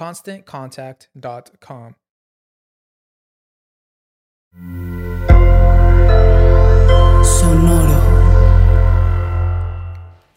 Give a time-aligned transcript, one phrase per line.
[0.00, 1.94] ConstantContact.com.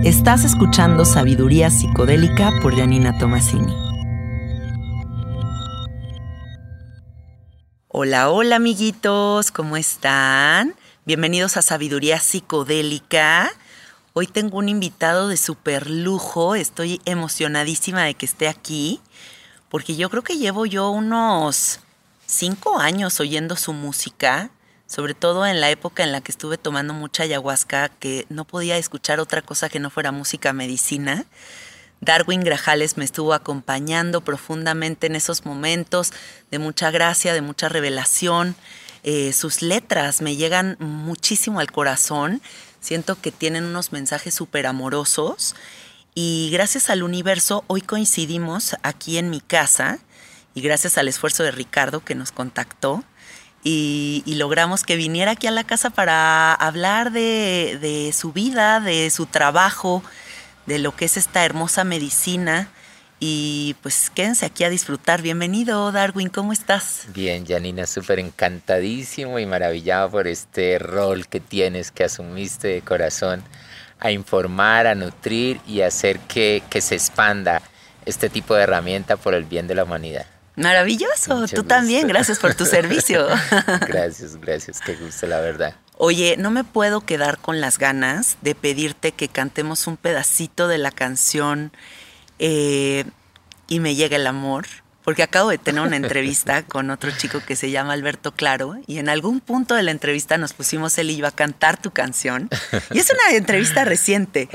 [0.03, 3.73] Estás escuchando Sabiduría Psicodélica por Janina Tomasini.
[7.87, 10.75] Hola, hola amiguitos, ¿cómo están?
[11.05, 13.51] Bienvenidos a Sabiduría Psicodélica.
[14.15, 19.01] Hoy tengo un invitado de super lujo, estoy emocionadísima de que esté aquí,
[19.73, 21.79] porque yo creo que llevo yo unos
[22.27, 24.51] cinco años oyendo su música,
[24.85, 28.77] sobre todo en la época en la que estuve tomando mucha ayahuasca, que no podía
[28.77, 31.25] escuchar otra cosa que no fuera música medicina.
[32.01, 36.13] Darwin Grajales me estuvo acompañando profundamente en esos momentos
[36.51, 38.55] de mucha gracia, de mucha revelación.
[39.01, 42.43] Eh, sus letras me llegan muchísimo al corazón
[42.83, 45.55] Siento que tienen unos mensajes súper amorosos
[46.15, 49.99] y gracias al universo hoy coincidimos aquí en mi casa
[50.53, 53.03] y gracias al esfuerzo de Ricardo que nos contactó
[53.63, 59.09] y, logramos que viniera aquí a la casa para hablar de, de su vida, de
[59.09, 60.03] su trabajo,
[60.65, 62.69] de lo que es esta hermosa medicina
[63.25, 65.21] y pues quédense aquí a disfrutar.
[65.21, 67.07] Bienvenido, Darwin, ¿cómo estás?
[67.13, 73.41] Bien, Janina, súper encantadísimo y maravillado por este rol que tienes, que asumiste de corazón,
[73.99, 77.61] a informar, a nutrir y hacer que, que se expanda
[78.05, 80.25] este tipo de herramienta por el bien de la humanidad.
[80.55, 83.27] Maravilloso, tú también, gracias por tu servicio.
[83.87, 85.75] gracias, gracias, qué gusto, la verdad.
[85.97, 90.77] Oye, no me puedo quedar con las ganas de pedirte que cantemos un pedacito de
[90.77, 91.71] la canción
[92.39, 93.05] eh,
[93.67, 94.65] y me llega el amor
[95.03, 98.99] porque acabo de tener una entrevista con otro chico que se llama Alberto Claro y
[98.99, 102.49] en algún punto de la entrevista nos pusimos él y yo a cantar tu canción.
[102.91, 104.49] Y es una entrevista reciente.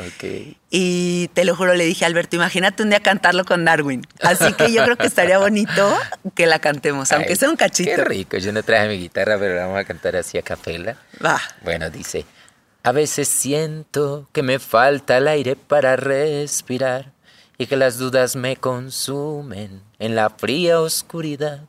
[0.71, 4.07] Y te lo juro, le dije, Alberto, imagínate un día cantarlo con Darwin.
[4.23, 5.97] Así que yo creo que estaría bonito
[6.35, 7.91] que la cantemos, aunque sea un cachito.
[7.91, 10.97] Qué rico, yo no traje mi guitarra, pero la vamos a cantar así a capela.
[11.25, 11.41] Va.
[11.63, 12.27] Bueno, dice,
[12.83, 17.13] a veces siento que me falta el aire para respirar
[17.59, 21.65] y que las dudas me consumen en la fría oscuridad.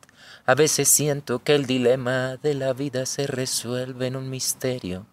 [0.46, 5.06] A veces siento que el dilema de la vida se resuelve en un misterio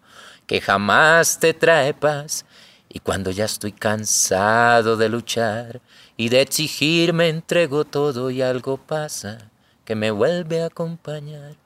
[0.46, 2.46] que jamás te trae paz.
[2.88, 5.82] Y cuando ya estoy cansado de luchar
[6.16, 9.50] y de exigir, me entrego todo y algo pasa
[9.84, 11.56] que me vuelve a acompañar.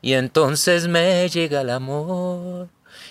[0.00, 2.68] Y entonces me llega el amor,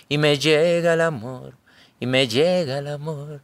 [0.09, 1.53] y me llega el amor,
[1.99, 3.41] y me llega el amor.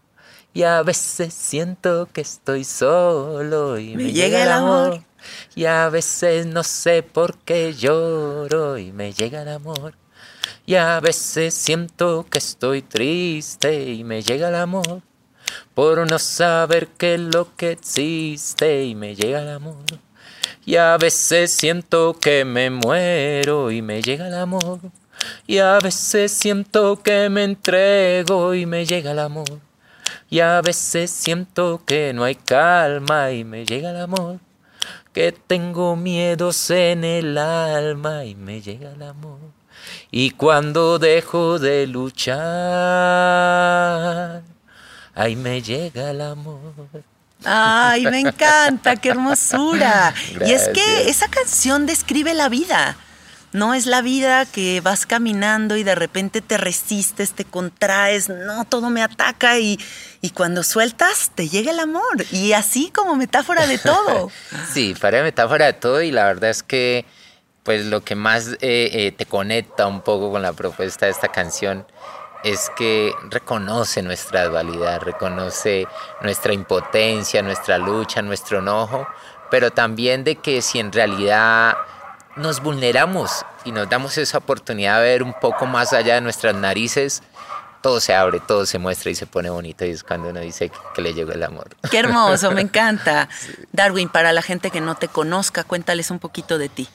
[0.57, 5.03] Y a veces siento que estoy solo y me, llega el amor.
[5.53, 9.93] Y a veces no sé por qué lloro y me llega el amor.
[10.65, 15.03] Y a veces siento que estoy triste y me llega el amor.
[15.75, 19.85] Por no saber qué es lo que existe y me llega el amor.
[20.65, 24.79] Y a veces siento que me muero y me llega el amor.
[25.45, 29.66] Y a veces siento que me entrego y me llega el amor.
[30.29, 34.39] Y a veces siento que no hay calma y me llega el amor.
[35.13, 39.39] Que tengo miedos en el alma y me llega el amor.
[40.11, 42.37] Y cuando dejo de luchar,
[45.15, 47.03] ahí me llega el amor.
[47.43, 50.13] Ay, me encanta, qué hermosura.
[50.45, 52.97] Y es que esa canción describe la vida.
[53.57, 58.65] No es la vida que vas caminando y de repente te resistes, te contraes, no,
[58.65, 59.79] todo me ataca y,
[60.35, 62.23] cuando sueltas te llega el amor.
[62.31, 64.29] Y así como metáfora de todo.
[64.71, 67.05] sí, para metáfora de todo y la verdad es que
[67.63, 71.29] pues lo que más eh, eh, te conecta un poco con la propuesta de esta
[71.29, 71.87] canción
[72.43, 75.87] es que reconoce nuestra dualidad, reconoce
[76.21, 79.07] nuestra impotencia, nuestra lucha, nuestro enojo,
[79.49, 81.75] pero también de que si en realidad
[82.37, 86.55] nos vulneramos y nos damos esa oportunidad de ver un poco más allá de nuestras
[86.55, 87.23] narices,
[87.81, 90.71] todo se abre, todo se muestra y se pone bonito y es cuando uno dice
[90.93, 91.69] que le llegó el amor.
[91.89, 93.29] Qué hermoso, me encanta.
[93.71, 96.87] Darwin, para la gente que no te conozca, cuéntales un poquito de ti.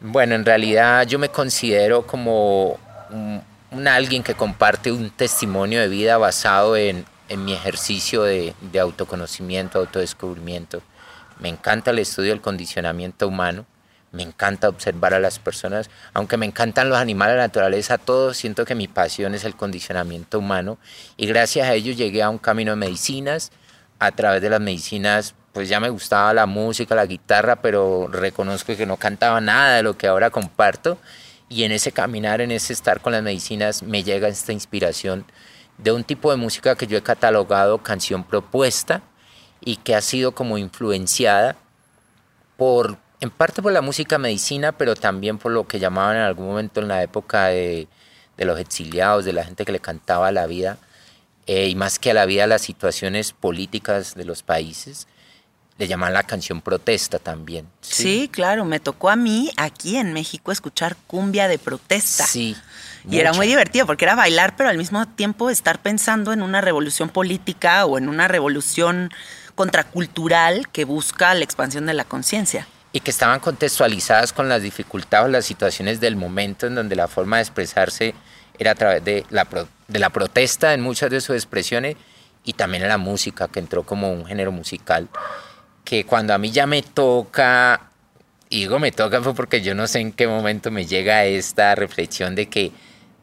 [0.00, 2.78] Bueno, en realidad yo me considero como
[3.10, 9.80] un, alguien que comparte un testimonio de vida basado en, mi ejercicio de, de autoconocimiento,
[9.80, 10.82] autodescubrimiento.
[11.40, 13.66] Me encanta el estudio del condicionamiento humano
[14.16, 18.64] me encanta observar a las personas, aunque me encantan los animales, la naturaleza, todo, siento
[18.64, 20.78] que mi pasión es el condicionamiento humano
[21.16, 23.52] y gracias a ello llegué a un camino de medicinas,
[23.98, 28.76] a través de las medicinas pues ya me gustaba la música, la guitarra, pero reconozco
[28.76, 30.98] que no cantaba nada de lo que ahora comparto.
[31.48, 35.24] Y en ese caminar, en ese estar con las medicinas me llega esta inspiración
[35.78, 39.00] de un tipo de música que yo he catalogado canción propuesta
[39.62, 41.56] y que ha sido como influenciada
[42.58, 46.46] por en parte por la música medicina, pero también por lo que llamaban en algún
[46.46, 47.88] momento en la época de,
[48.36, 50.78] los exiliados, de la gente que le cantaba a la vida,
[51.46, 55.06] eh, y más que a la vida, las situaciones políticas de los países,
[55.78, 57.66] le llamaban la canción protesta también.
[57.82, 58.30] ¿sí?
[58.32, 62.26] claro, me tocó a mí aquí en México escuchar cumbia de protesta.
[62.26, 62.56] Sí.
[63.08, 66.60] Y era muy divertido porque era bailar, pero al mismo tiempo estar pensando en una
[66.60, 69.10] revolución política o en una revolución
[69.54, 75.26] contracultural que busca la expansión de la conciencia y que estaban contextualizadas con las dificultades
[75.26, 78.14] o las situaciones del momento en donde la forma de expresarse
[78.58, 79.46] era a través de la,
[79.86, 81.96] de la protesta en muchas de sus expresiones
[82.42, 85.10] y también en la música, que entró como un género musical,
[85.84, 87.90] que cuando a mí ya me toca,
[88.48, 92.34] digo me toca fue porque yo no sé en qué momento me llega esta reflexión
[92.34, 92.72] de que,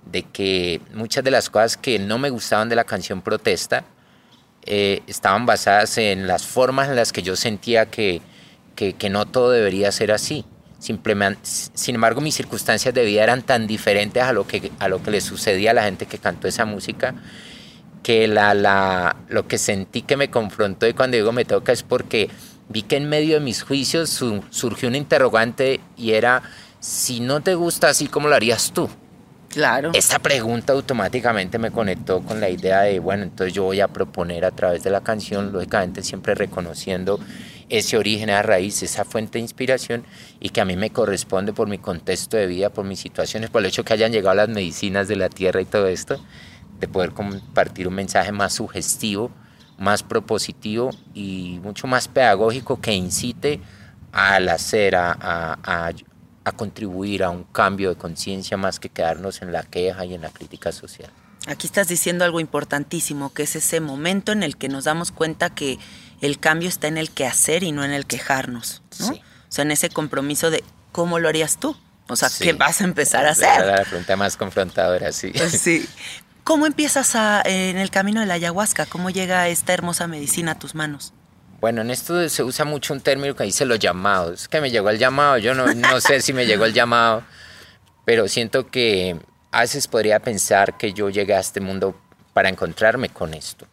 [0.06, 3.86] de que muchas de las cosas que no me gustaban de la canción protesta
[4.68, 8.22] eh, estaban basadas en las formas en las que yo sentía que
[8.76, 10.46] que, no todo debería ser así.
[10.80, 15.02] Simplemente, sin embargo, mis circunstancias de vida eran tan diferentes a lo que, a lo
[15.02, 17.16] que le sucedía a la gente que cantó esa música
[18.04, 21.84] que la, la, lo que sentí que me confrontó y cuando digo me toca es
[21.84, 22.30] porque
[22.70, 24.10] vi que en medio de mis juicios
[24.50, 26.44] surgió un interrogante y era,
[26.80, 28.90] si no te gusta así, ¿cómo lo harías tú?
[29.50, 29.92] Claro.
[29.94, 34.46] Esta pregunta automáticamente me conectó con la idea de, bueno, entonces yo voy a proponer
[34.46, 37.20] a través de la canción, lógicamente siempre reconociendo
[37.78, 40.06] ese origen, a raíz, esa fuente de inspiración
[40.40, 43.62] y que a mí me corresponde por mi contexto de vida, por mis situaciones, por
[43.62, 46.24] el hecho que hayan llegado las medicinas de la tierra y todo esto,
[46.80, 49.32] de poder compartir un mensaje más sugestivo,
[49.80, 53.60] más propositivo y mucho más pedagógico que incite
[54.12, 55.92] al hacer, a, a,
[56.44, 60.22] a contribuir a un cambio de conciencia más que quedarnos en la queja y en
[60.22, 61.10] la crítica social.
[61.48, 65.50] Aquí estás diciendo algo importantísimo, que es ese momento en el que nos damos cuenta
[65.50, 65.78] que
[66.24, 68.82] el cambio está en el que hacer y no en el quejarnos.
[69.00, 69.10] ¿no?
[69.10, 70.64] O sea, en ese compromiso de
[70.94, 71.76] cómo lo harías tú.
[72.08, 73.66] O sea, ¿qué vas a empezar a hacer?
[73.66, 75.34] La pregunta más confrontadora, sí.
[75.50, 75.86] Sí.
[76.46, 78.86] ¿Cómo empiezas a, en el camino de la ayahuasca?
[78.86, 81.14] ¿Cómo llega esta hermosa medicina a tus manos?
[81.60, 84.48] Bueno, en esto se usa mucho un término que dice los llamados.
[84.48, 87.24] que me llegó el llamado, yo no, no sé si me llegó el llamado,
[88.06, 89.20] pero siento que
[89.52, 92.00] a veces podría pensar que yo llegué a este mundo
[92.34, 93.68] para encontrarme con esto.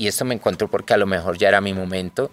[0.00, 2.30] Y esto me encontró porque a lo mejor ya era mi momento.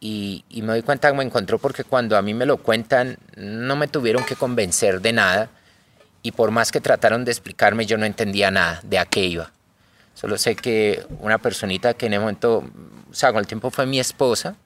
[0.00, 3.76] Y, me doy cuenta que me encontró porque cuando a mí me lo cuentan, no
[3.76, 5.48] me tuvieron que convencer de nada.
[6.24, 9.52] Y por más que trataron de explicarme, yo no entendía nada de a qué iba.
[10.12, 12.64] Solo sé que una personita que en ese momento
[13.08, 14.56] o sea, con el tiempo fue mi esposa,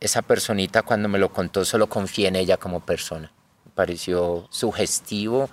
[0.00, 3.30] esa personita cuando me lo contó solo confié en ella como persona.
[3.66, 5.50] Me pareció sugestivo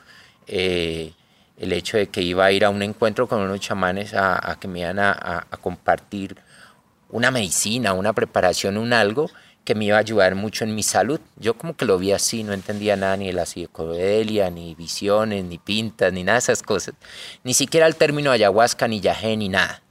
[0.47, 1.11] eh,
[1.61, 4.67] el hecho de que iba a ir a un encuentro con unos chamanes a, que
[4.67, 6.35] me iban a, compartir
[7.09, 9.29] una medicina, una preparación, un algo
[9.63, 11.19] que me iba a ayudar mucho en mi salud.
[11.37, 15.45] Yo como que lo vi así, no entendía nada ni de la psicodelia, ni visiones,
[15.45, 16.95] ni pintas, ni nada de esas cosas.
[17.43, 19.81] Ni siquiera el término ayahuasca, ni yagé, ni nada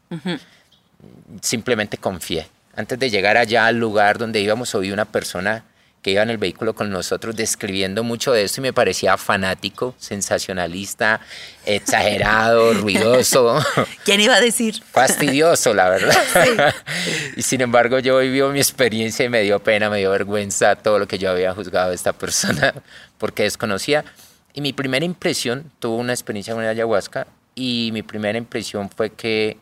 [1.40, 2.46] simplemente confié.
[2.74, 5.64] Antes de llegar allá al lugar donde íbamos, oí una persona
[6.02, 9.94] que iba en el vehículo con nosotros describiendo mucho de esto y me parecía fanático,
[9.98, 11.20] sensacionalista,
[11.66, 13.58] exagerado, ruidoso.
[14.04, 14.82] ¿Quién iba a decir?
[14.90, 16.16] Fastidioso, la verdad.
[17.36, 20.98] Y sin embargo yo viví mi experiencia y me dio pena, me dio vergüenza todo
[20.98, 22.74] lo que yo había juzgado de esta persona
[23.18, 24.04] porque desconocía.
[24.52, 29.10] Y mi primera impresión, tuvo una experiencia con el ayahuasca y mi primera impresión fue
[29.10, 29.58] que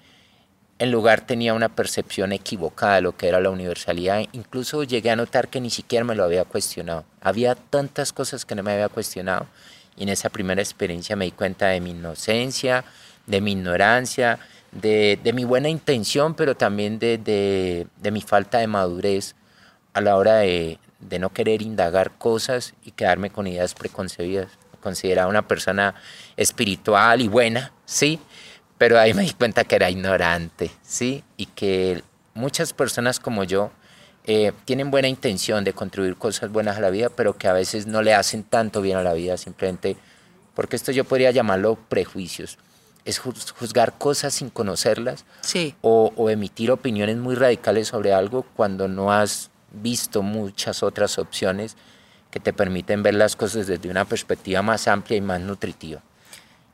[0.79, 4.23] en lugar tenía una percepción equivocada de lo que era la universalidad.
[4.33, 7.05] Incluso llegué a notar que ni siquiera me lo había cuestionado.
[7.21, 9.47] Había tantas cosas que no me había cuestionado
[9.97, 12.85] y en esa primera experiencia me di cuenta de mi inocencia,
[13.27, 14.39] de mi ignorancia,
[14.71, 19.35] de, mi buena intención, pero también de, mi falta de madurez
[19.95, 20.79] a la hora de,
[21.19, 24.53] no querer indagar cosas y quedarme con ideas preconcebidas.
[24.81, 25.97] Consideraba una persona
[26.37, 28.21] espiritual y buena, sí,
[28.79, 31.25] pero ahí me di cuenta que era ignorante, ¿sí?
[31.37, 32.03] Y que
[32.35, 33.73] muchas personas como yo
[34.25, 37.87] eh, tienen buena intención de contribuir cosas buenas a la vida, pero que a veces
[37.87, 39.97] no le hacen tanto bien a la vida, simplemente
[40.55, 42.59] porque esto yo podría llamarlo prejuicios.
[43.05, 45.75] Es juzgar cosas sin conocerlas sí.
[45.81, 51.77] o, o emitir opiniones muy radicales sobre algo cuando no has visto muchas otras opciones
[52.31, 56.03] que te permiten ver las cosas desde una perspectiva más amplia y más nutritiva.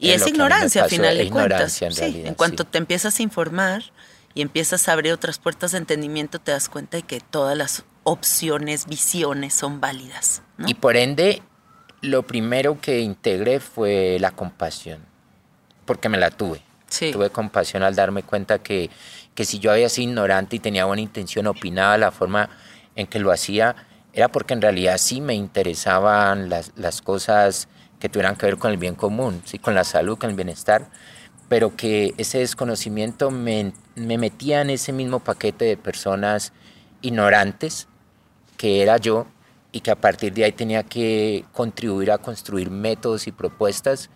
[0.05, 1.83] Y es ignorancia, al final de cuentas.
[1.83, 3.83] En, sí, en cuanto te empiezas a informar
[4.35, 7.85] y empiezas a abrir otras puertas de entendimiento, te das cuenta de que todas las
[8.03, 10.43] opciones, visiones son válidas.
[10.67, 11.43] Y por ende,
[12.01, 15.01] lo primero que integré fue la compasión,
[15.85, 16.61] porque me la tuve.
[17.13, 18.89] Tuve compasión al darme cuenta que,
[19.35, 22.51] que si yo había sido ignorante y tenía buena intención, opinaba la forma
[22.95, 23.75] en que lo hacía,
[24.13, 27.69] era porque en realidad sí me interesaban las, las cosas
[28.05, 29.59] que tuvieran que ver con el bien común, ¿sí?
[29.59, 30.91] con la salud, con el bienestar,
[31.49, 36.53] pero que ese desconocimiento me, me metía en ese mismo paquete de personas
[37.01, 37.89] ignorantes
[38.59, 39.27] que era yo
[39.73, 44.11] y que a partir de ahí tenía que contribuir a construir métodos y propuestas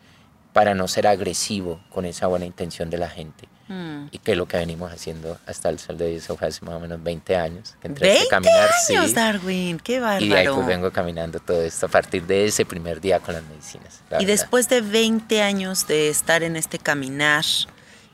[0.52, 3.48] para no ser agresivo con esa buena intención de la gente.
[3.68, 4.06] Mm.
[4.10, 6.64] Y que es lo que venimos haciendo hasta el sol de hoy, eso fue hace
[6.64, 7.76] más o menos 20 años.
[7.80, 10.24] Que entré 20 a caminar, años, Darwin, qué bárbaro.
[10.24, 13.34] Y de ahí pues vengo caminando todo esto a partir de ese primer día con
[13.34, 14.02] las medicinas.
[14.18, 17.44] Y después de 20 años de estar en este caminar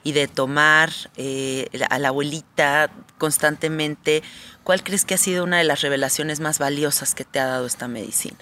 [0.03, 4.23] y de tomar eh, a la abuelita constantemente,
[4.65, 7.67] ¿cuál crees que ha sido una de las revelaciones más valiosas que te ha dado
[7.67, 8.39] esta medicina?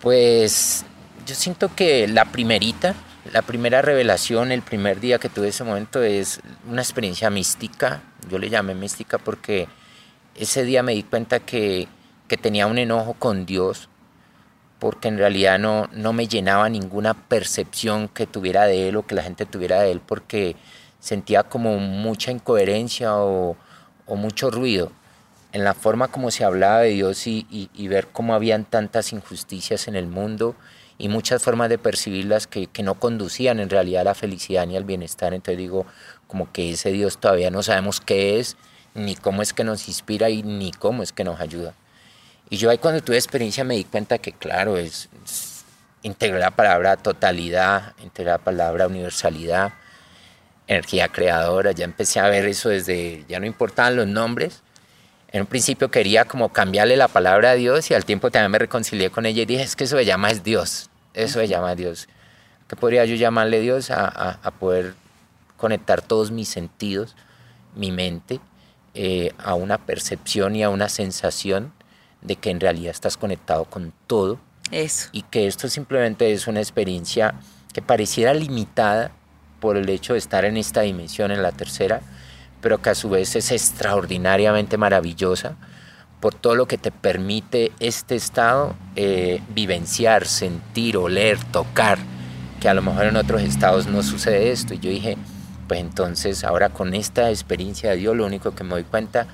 [0.00, 0.84] Pues
[1.24, 2.94] yo siento que la primerita,
[3.32, 8.02] la primera revelación, el primer día que tuve ese momento es una experiencia mística.
[8.28, 9.66] Yo le llamé mística porque
[10.34, 11.88] ese día me di cuenta que,
[12.28, 13.88] que tenía un enojo con Dios
[14.78, 19.14] porque en realidad no, no me llenaba ninguna percepción que tuviera de Él o que
[19.14, 20.56] la gente tuviera de Él porque
[21.00, 23.56] sentía como mucha incoherencia o,
[24.06, 24.92] o mucho ruido
[25.52, 29.12] en la forma como se hablaba de Dios y, y, y ver cómo habían tantas
[29.12, 30.56] injusticias en el mundo
[30.98, 34.76] y muchas formas de percibirlas que, que, no conducían en realidad a la felicidad ni
[34.76, 35.34] al bienestar.
[35.34, 35.86] Entonces digo,
[36.26, 38.56] como que ese Dios todavía no sabemos qué es,
[38.94, 41.74] ni cómo es que nos inspira y ni cómo es que nos ayuda.
[42.50, 45.08] Y yo ahí cuando tuve experiencia me di cuenta que claro, es,
[46.02, 49.72] integrar la palabra totalidad, integrar la palabra universalidad,
[50.66, 54.62] energía creadora, ya empecé a ver eso desde, ya no importaban los nombres,
[55.34, 58.58] En un principio quería como cambiarle la palabra a Dios y al tiempo también me
[58.60, 61.74] reconcilié con ella y dije, es que eso se llama es Dios, eso se llama
[61.74, 62.06] Dios.
[62.68, 63.90] ¿Qué podría yo llamarle Dios?
[63.90, 64.94] A, a, poder
[65.56, 67.16] conectar todos mis sentidos,
[67.74, 68.38] mi mente,
[68.94, 71.72] eh, a una percepción y a una sensación
[72.22, 74.38] de que en realidad estás conectado con todo.
[74.70, 75.08] Eso.
[75.10, 77.34] Y que esto simplemente es una experiencia
[77.72, 79.10] que pareciera limitada
[79.58, 82.02] por el hecho de estar en esta dimensión, en la tercera,
[82.64, 85.54] pero que a su vez es extraordinariamente maravillosa
[86.18, 91.98] por todo lo que te permite este estado eh, vivenciar, sentir, oler, tocar,
[92.62, 94.72] que a lo mejor en otros estados no sucede esto.
[94.72, 95.18] Y yo dije,
[95.68, 99.26] pues entonces ahora con esta experiencia de Dios lo único que me doy cuenta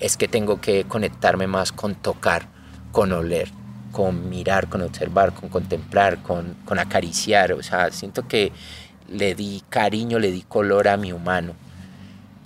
[0.00, 2.48] es que tengo que conectarme más con tocar,
[2.90, 3.48] con oler,
[3.92, 7.52] con mirar, con observar, con contemplar, con, con acariciar.
[7.52, 8.50] O sea, siento que
[9.08, 11.54] le di cariño, le di color a mi humano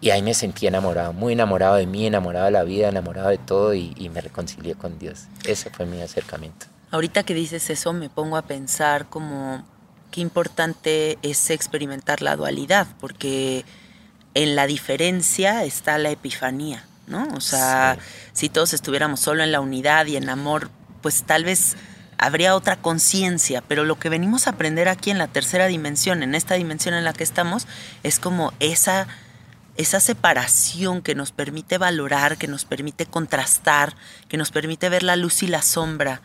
[0.00, 3.38] y ahí me sentí enamorado, muy enamorado de mí, enamorado de la vida, enamorado de
[3.38, 5.25] todo y, me reconcilié con Dios.
[5.45, 6.67] Ese fue mi acercamiento.
[6.91, 9.65] Ahorita que dices eso me pongo a pensar como
[10.11, 13.65] qué importante es experimentar la dualidad, porque
[14.35, 17.29] en la diferencia está la epifanía, ¿no?
[17.35, 17.99] O sea,
[18.33, 21.76] si todos estuviéramos solo en la unidad y en amor, pues tal vez
[22.19, 26.35] habría otra conciencia, pero lo que venimos a aprender aquí en la tercera dimensión, en
[26.35, 27.67] esta dimensión en la que estamos,
[28.03, 29.07] es como esa
[29.76, 33.95] esa separación que nos permite valorar, que nos permite contrastar,
[34.28, 36.23] que nos permite ver la luz y la sombra.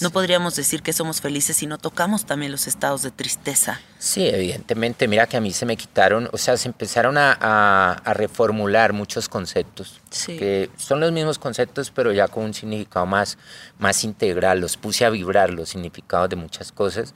[0.00, 3.80] No podríamos decir que somos felices si no tocamos también los estados de tristeza.
[3.98, 5.06] Sí, evidentemente.
[5.08, 10.00] Mira que a mí se me quitaron, o sea, se empezaron a, reformular muchos conceptos.
[10.26, 13.36] Que son los mismos conceptos, pero ya con un significado más,
[13.78, 14.60] más integral.
[14.60, 17.14] Los puse a vibrar los significados de muchas cosas.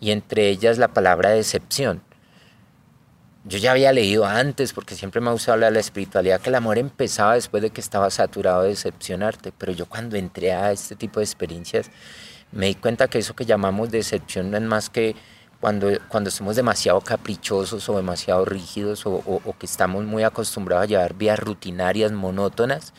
[0.00, 2.02] Y entre ellas la palabra decepción
[3.44, 6.54] yo ya había leído antes, porque siempre me ha gustado de la espiritualidad, que el
[6.54, 10.94] amor empezaba después de que estaba saturado de decepcionarte, pero yo cuando entré a este
[10.94, 11.90] tipo de experiencias
[12.52, 15.16] me di cuenta que eso que llamamos decepción no es más que
[15.60, 20.88] cuando, cuando somos demasiado caprichosos o demasiado rígidos o, o que estamos muy acostumbrados a
[20.88, 22.92] llevar vidas rutinarias, monótonas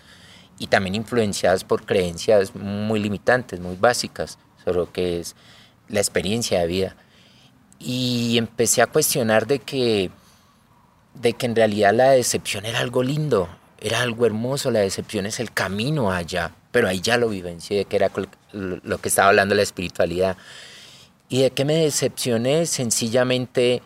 [0.58, 5.36] y también influenciadas por creencias muy limitantes, muy básicas sobre lo que es
[5.90, 6.96] la experiencia de vida.
[7.80, 10.10] Y empecé a cuestionar de que
[11.14, 13.50] de que en realidad la decepción era algo lindo,
[13.80, 17.98] era algo hermoso, la decepción es el camino allá, pero ahí ya lo vivencié, que
[17.98, 18.12] era
[18.54, 20.38] lo que estaba hablando la espiritualidad.
[21.30, 23.82] Y de que me decepcioné sencillamente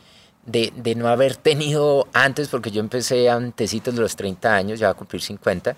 [0.46, 4.94] de, no haber tenido antes, porque yo empecé antesitos de los 30 años, ya a
[4.94, 5.76] cumplir 50,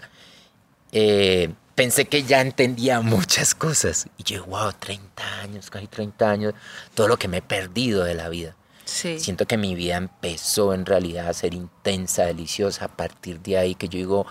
[0.92, 4.08] eh, pensé que ya entendía muchas cosas.
[4.18, 6.54] Y yo, wow, 30 años, casi 30 años,
[6.94, 8.56] todo lo que me he perdido de la vida.
[8.90, 12.86] Siento que mi vida empezó en realidad a ser intensa, deliciosa.
[12.86, 14.26] A partir de ahí que yo digo,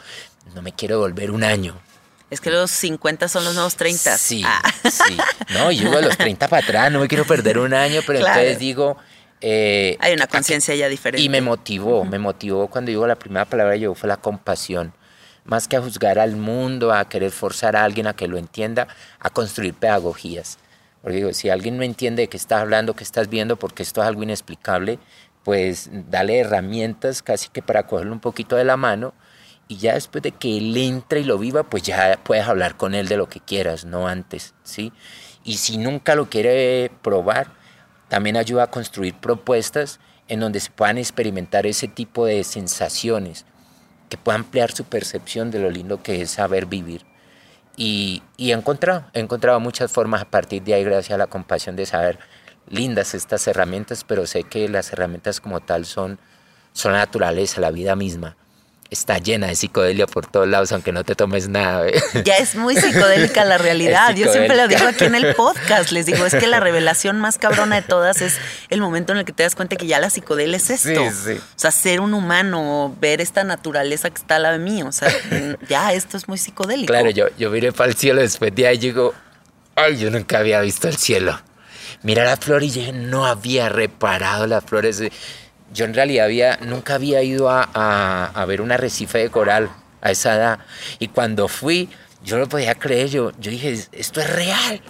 [0.55, 1.81] no me quiero volver un año.
[2.31, 4.19] Es que los 50 son los nuevos 30.
[4.19, 4.61] Sí, ah.
[4.91, 5.17] sí.
[5.55, 8.59] No, yo de los 30 para atrás, no me quiero perder un año, pero entonces
[8.59, 8.97] digo...
[9.41, 11.23] Eh, Hay una conciencia ya diferente.
[11.23, 14.93] Y me motivó, me motivó cuando digo la primera palabra yo fue la compasión.
[15.45, 18.89] Más que a juzgar al mundo, a querer forzar a alguien a que lo entienda,
[19.21, 20.59] a construir pedagogías.
[21.03, 24.03] Porque digo, si alguien no entiende de qué estás hablando, qué estás viendo, porque esto
[24.03, 24.99] es algo inexplicable,
[25.45, 29.15] pues dale herramientas casi que para cogerlo un poquito de la mano
[29.69, 32.95] y ya después de que él entre y lo viva, pues ya puedes hablar con
[32.95, 34.93] él de lo que quieras, no antes, ¿sí?
[35.45, 37.53] Y si nunca lo quiere probar,
[38.09, 43.45] también ayuda a construir propuestas en donde se puedan experimentar ese tipo de sensaciones,
[44.09, 47.08] que pueda ampliar su percepción de lo lindo que es saber vivir.
[47.81, 51.77] Y, he encontrado, he encontrado muchas formas a partir de ahí, gracias a la compasión
[51.77, 52.19] de saber
[52.69, 56.19] lindas estas herramientas, pero sé que las herramientas como tal son,
[56.73, 58.37] son la naturaleza, la vida misma
[58.91, 61.87] está llena de psicodelia por todos lados, aunque no te tomes nada.
[62.25, 64.15] Ya es muy psicodélica la realidad.
[64.15, 65.93] Yo siempre lo digo aquí en el podcast.
[65.93, 68.39] Les digo, es que la revelación más cabrona de todas es
[68.71, 71.03] el momento en el que te das cuenta que ya la psicodelia es esto.
[71.03, 74.83] O sea, ser un humano, ver esta naturaleza que está al lado de mí.
[74.83, 75.13] O sea,
[75.69, 76.93] ya esto es muy psicodélico.
[76.93, 79.15] Claro, yo, yo miré para el cielo después de ahí y digo,
[79.77, 81.39] ay, yo nunca había visto el cielo.
[82.03, 85.03] Mira la flor y yo no había reparado las flores
[85.73, 87.63] yo en realidad había, nunca había ido a,
[88.25, 90.59] a, ver un arrecife de coral a esa edad.
[90.99, 91.89] Y cuando fui,
[92.25, 94.81] yo no podía creer, yo, yo dije, esto es real.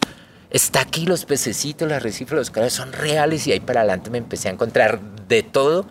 [0.50, 4.18] Está aquí los pececitos, los arrecifes, los corales son reales y ahí para adelante me
[4.18, 5.86] empecé a encontrar de todo,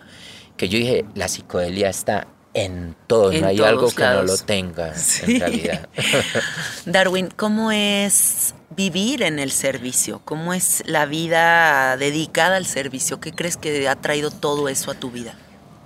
[0.56, 4.92] que yo dije, la psicodelia está en todo, no hay algo que no lo tenga
[5.22, 5.88] en realidad.
[6.86, 10.20] Darwin, ¿cómo es vivir en el servicio?
[10.24, 13.20] ¿Cómo es la vida dedicada al servicio?
[13.20, 15.34] ¿Qué crees que ha traído todo eso a tu vida?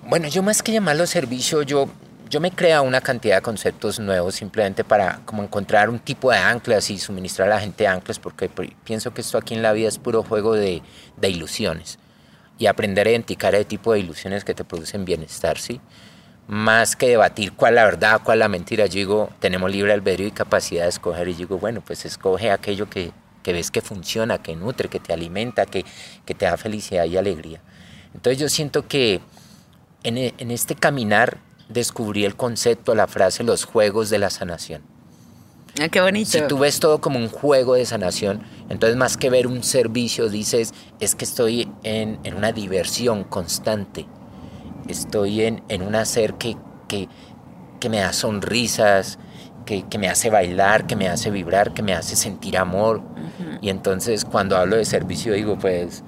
[0.05, 1.89] Bueno, yo más que llamarlo servicio, yo,
[2.29, 6.39] yo me crea una cantidad de conceptos nuevos simplemente para como encontrar un tipo de
[6.39, 8.51] anclas y suministrar a la gente anclas porque
[8.85, 10.83] pienso que esto aquí en la vida es puro juego de,
[11.17, 11.99] de ilusiones
[12.59, 15.81] y aprender a identificar el tipo de ilusiones que te producen bienestar, ¿sí?
[16.49, 20.27] Más que debatir cuál es la verdad, cuál la mentira, yo digo, tenemos libre albedrío
[20.27, 24.39] y capacidad de escoger y digo, bueno, pues escoge aquello que, que ves que funciona,
[24.43, 25.85] que nutre, que te alimenta, que,
[26.27, 27.61] que te da felicidad y alegría.
[28.15, 29.21] Entonces yo siento que
[30.03, 34.83] en, en este caminar descubrí el concepto, la frase, los juegos de la sanación.
[35.81, 36.31] Ah, qué bonito.
[36.31, 40.29] Si tú ves todo como un juego de sanación, entonces más que ver un servicio,
[40.29, 44.07] dices, es que estoy en, en una diversión constante.
[44.93, 47.09] Estoy en, en un hacer que, que,
[47.81, 49.19] que me da sonrisas,
[49.65, 53.03] que, que, me hace bailar, que me hace vibrar, que me hace sentir amor.
[53.61, 56.05] Y entonces cuando hablo de servicio digo, pues,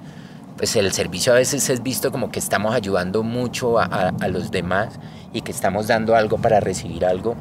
[0.57, 4.27] pues el servicio a veces es visto como que estamos ayudando mucho a, a, a
[4.27, 4.99] los demás
[5.33, 7.35] y que estamos dando algo para recibir algo.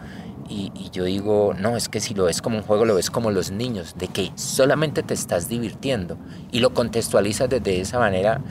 [0.48, 3.10] Y, y, yo digo, no, es que si lo ves como un juego, lo ves
[3.10, 6.18] como los niños, de que solamente te estás divirtiendo
[6.52, 8.42] y lo contextualizas desde esa manera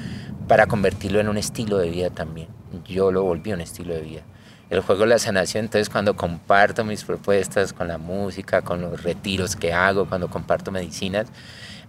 [0.47, 2.47] para convertirlo en un estilo de vida también.
[2.85, 4.21] Yo lo volví un estilo de vida.
[4.69, 9.03] El juego de la sanación, entonces cuando comparto mis propuestas con la música, con los
[9.03, 11.27] retiros que hago, cuando comparto medicinas,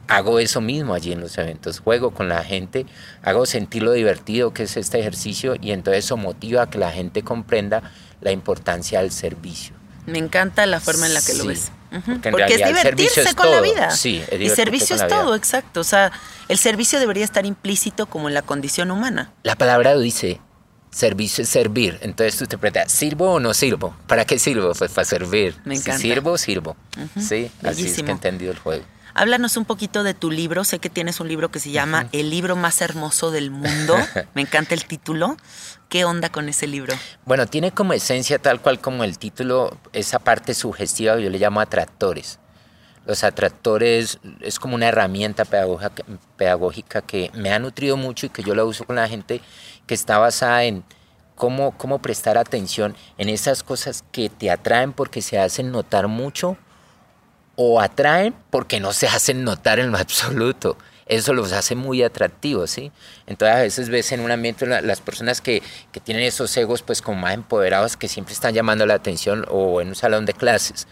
[0.09, 2.87] hago eso mismo allí en los eventos, juego con la gente,
[3.23, 6.91] hago sentir lo divertido que es este ejercicio y entonces eso motiva a que la
[6.91, 7.91] gente comprenda
[8.21, 9.75] la importancia del servicio.
[10.07, 11.73] Me encanta la forma en la que sí, lo ves.
[11.95, 12.03] Uh -huh.
[12.15, 13.55] Porque, porque es divertirse es con todo.
[13.55, 13.91] la vida.
[13.93, 15.81] Sí, es y servicio es todo, exacto.
[15.81, 16.11] O sea,
[16.49, 19.31] el servicio debería estar implícito como en la condición humana.
[19.45, 20.41] La palabra dice,
[20.91, 21.99] servicio es servir.
[22.03, 23.97] Entonces tú te preguntas, ¿sirvo o no sirvo?
[24.07, 24.73] ¿Para qué sirvo?
[24.75, 25.57] Pues para servir.
[25.65, 25.99] Me encanta.
[25.99, 26.77] Si sirvo, sirvo.
[26.97, 27.21] Uh -huh.
[27.21, 27.71] Sí, Bellísimo.
[27.71, 28.85] así es que he entendido el juego.
[29.17, 30.65] Háblanos un poquito de tu libro.
[30.65, 32.21] Sé que tienes un libro que se llama uh -huh.
[32.21, 33.97] El libro más hermoso del mundo.
[34.35, 35.37] Me encanta el título.
[35.95, 36.93] ¿Qué onda con ese libro?
[37.25, 41.61] Bueno, tiene como esencia tal cual como el título, esa parte sugestiva, yo le llamo
[41.61, 42.41] atractores.
[43.07, 48.57] Los atractores es como una herramienta pedagógica, que me ha nutrido mucho y que yo
[48.57, 49.41] la uso con la gente,
[49.87, 50.83] que está basada en
[51.37, 56.57] cómo, cómo prestar atención en esas cosas que te atraen porque se hacen notar mucho
[57.55, 60.77] o atraen porque no se hacen notar en lo absoluto.
[61.07, 62.91] Eso los hace muy atractivos, ¿sí?
[63.27, 65.63] Entonces a veces ves en un ambiente las personas que,
[65.93, 69.81] que tienen esos egos pues como más empoderados que siempre están llamando la atención o
[69.81, 70.87] en un salón de clases.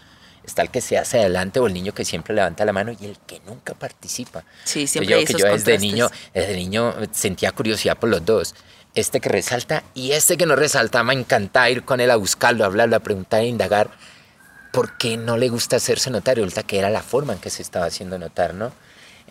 [0.45, 3.05] Está el que se hace adelante o el niño que siempre levanta la mano y
[3.05, 4.43] el que nunca participa.
[4.65, 8.53] Sí, siempre Entonces, yo, que yo desde niño, desde niño sentía curiosidad por los dos.
[8.93, 12.65] Este que resalta y este que no resalta, me encanta ir con él a buscarlo,
[12.65, 13.89] a hablarlo, a preguntar, a indagar
[14.71, 16.37] por qué no le gusta hacerse notar.
[16.37, 18.73] Y resulta que era la forma en que se estaba haciendo notar, ¿no?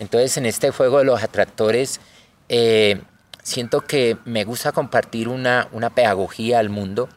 [0.03, 2.01] Entonces, en este juego de los atractores,
[2.49, 3.01] eh,
[3.45, 7.09] siento que me gusta compartir una, una pedagogía al mundo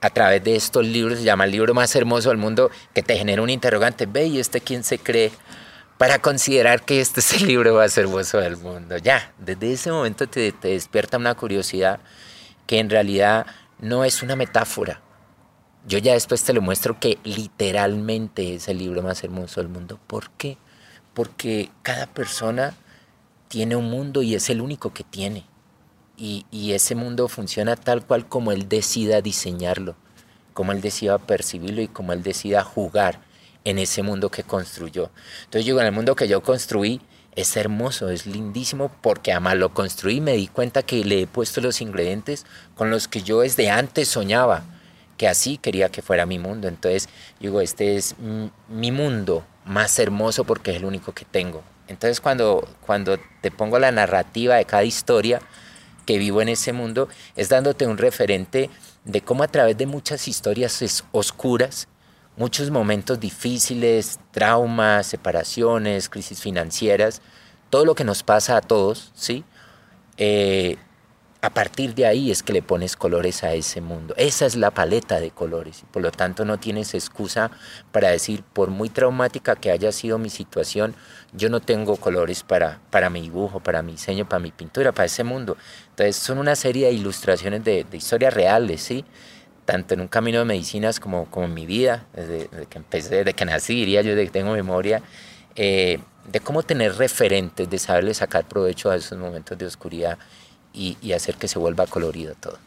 [0.00, 3.16] a través de estos libros, se llama el libro más hermoso del mundo, que te
[3.16, 5.30] genera un interrogante, ve, ¿y este quién se cree?
[5.98, 8.96] Para considerar que este es el libro más hermoso del mundo.
[8.96, 12.00] Ya, desde ese momento te, te despierta una curiosidad
[12.66, 13.46] que en realidad
[13.78, 15.00] no es una metáfora.
[15.86, 20.00] Yo ya después te lo muestro que literalmente es el libro más hermoso del mundo.
[20.08, 20.58] ¿Por qué?
[21.20, 22.72] Porque cada persona
[23.48, 25.44] tiene un mundo y es el único que tiene.
[26.16, 29.96] Y, ese mundo funciona tal cual como él decida diseñarlo,
[30.54, 33.20] como él decida percibirlo y como él decida jugar
[33.64, 35.10] en ese mundo que construyó.
[35.44, 37.02] Entonces yo en el mundo que yo construí
[37.36, 41.60] es hermoso, es lindísimo, porque además lo construí me di cuenta que le he puesto
[41.60, 44.64] los ingredientes con los que yo desde antes soñaba,
[45.20, 46.66] que así quería que fuera mi mundo.
[46.66, 48.14] Entonces digo, este es
[48.70, 51.62] mi mundo, más hermoso porque es el único que tengo.
[51.88, 55.42] Entonces cuando, cuando te pongo la narrativa de cada historia
[56.06, 57.06] que vivo en ese mundo,
[57.36, 58.70] es dándote un referente
[59.04, 61.86] de cómo a través de muchas historias oscuras,
[62.38, 67.20] muchos momentos difíciles, traumas, separaciones, crisis financieras,
[67.68, 69.44] todo lo que nos pasa a todos, ¿sí?
[70.16, 70.78] Eh,
[71.42, 74.14] a partir de ahí es que le pones colores a ese mundo.
[74.18, 75.84] Esa es la paleta de colores.
[75.90, 77.50] Por lo tanto, no tienes excusa
[77.92, 80.94] para decir, por muy traumática que haya sido mi situación,
[81.32, 85.06] yo no tengo colores para, para mi dibujo, para mi diseño, para mi pintura, para
[85.06, 85.56] ese mundo.
[85.90, 89.06] Entonces, son una serie de ilustraciones de, de historias reales, ¿sí?
[89.64, 93.16] Tanto en un camino de medicinas como, como en mi vida, desde, desde, que empecé,
[93.16, 95.02] desde que nací, diría yo, desde que tengo memoria.
[95.56, 96.00] Eh,
[96.30, 100.18] de cómo tener referentes, de saberle sacar provecho a esos momentos de oscuridad
[100.72, 102.58] y, y, hacer que se vuelva colorido todo.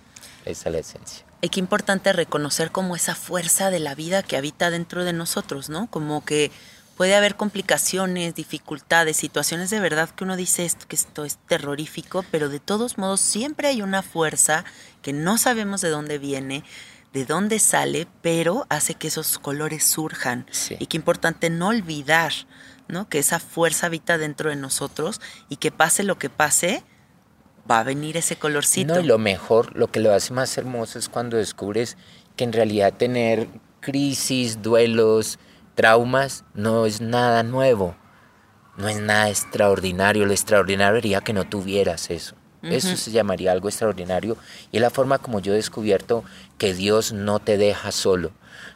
[0.46, 1.26] Esa es la esencia.
[1.42, 5.70] Y qué importante reconocer como esa fuerza de la vida que habita dentro de nosotros,
[5.70, 5.88] ¿no?
[5.88, 6.52] Como que
[6.96, 12.24] puede haber complicaciones, dificultades, situaciones de verdad que uno dice esto, que esto es terrorífico,
[12.32, 14.64] pero de todos modos siempre hay una fuerza
[15.02, 16.64] que no sabemos de dónde viene,
[17.14, 20.46] de dónde sale, pero hace que esos colores surjan.
[20.52, 20.76] Sí.
[20.80, 22.34] Y qué importante no olvidar,
[22.88, 23.10] ¿no?
[23.10, 26.84] Que esa fuerza habita dentro de nosotros y que pase lo que pase,
[27.70, 28.96] va a venir ese colorcito.
[28.96, 31.98] No, y lo mejor, lo que lo hace más hermoso es cuando descubres
[32.36, 33.48] que en realidad tener
[33.80, 35.40] crisis, duelos,
[35.76, 37.96] traumas, no es nada nuevo,
[38.78, 40.26] no es nada extraordinario.
[40.26, 42.36] Lo extraordinario sería que no tuvieras eso.
[42.64, 44.38] Eso se llamaría algo extraordinario
[44.72, 46.24] y es la forma como yo he descubierto
[46.58, 48.32] que Dios no te deja solo.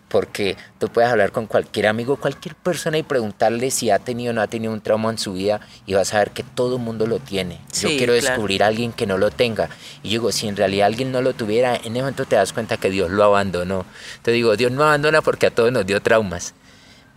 [0.08, 4.34] Porque tú puedes hablar con cualquier amigo, cualquier persona y preguntarle si ha tenido o
[4.34, 6.82] no ha tenido un trauma en su vida y vas a ver que todo el
[6.82, 7.60] mundo lo tiene.
[7.74, 8.28] yo quiero claro.
[8.28, 9.70] descubrir a alguien que no lo tenga.
[10.04, 12.54] Y yo digo, si en realidad alguien no lo tuviera, en ese momento te das
[12.54, 13.86] cuenta que Dios lo abandonó.
[14.22, 16.54] Te digo, Dios no abandona porque a todos nos dio traumas.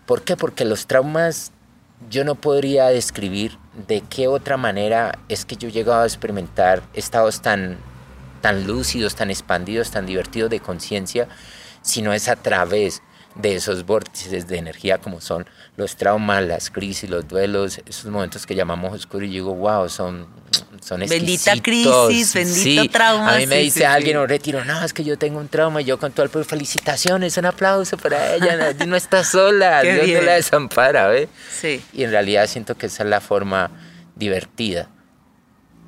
[0.06, 0.36] ¿Por qué?
[0.36, 1.52] Porque los traumas
[2.08, 6.82] yo no podría describir de qué otra manera es que yo he llegado a experimentar
[6.94, 7.78] estados tan,
[8.40, 11.28] tan lúcidos, tan expandidos, tan divertidos de conciencia,
[11.82, 13.02] si no es a través
[13.36, 18.44] de esos vórtices de energía como son los traumas, las crisis, los duelos, esos momentos
[18.44, 20.26] que llamamos oscuros y digo, wow, son,
[20.82, 22.08] son Bendita exquisitos".
[22.08, 24.82] crisis, bendito Sí, trauma, A mí me sí, dice sí, alguien en un retiro, no,
[24.84, 27.96] es que yo tengo un trauma y yo con todo el pueblo, felicitaciones, un aplauso
[27.96, 30.18] para ella, no, no está sola, Dios bien.
[30.18, 31.28] no la desampara, ¿ve?
[31.56, 31.80] Sí.
[31.92, 33.70] Y en realidad siento que esa es la forma
[34.16, 34.90] divertida.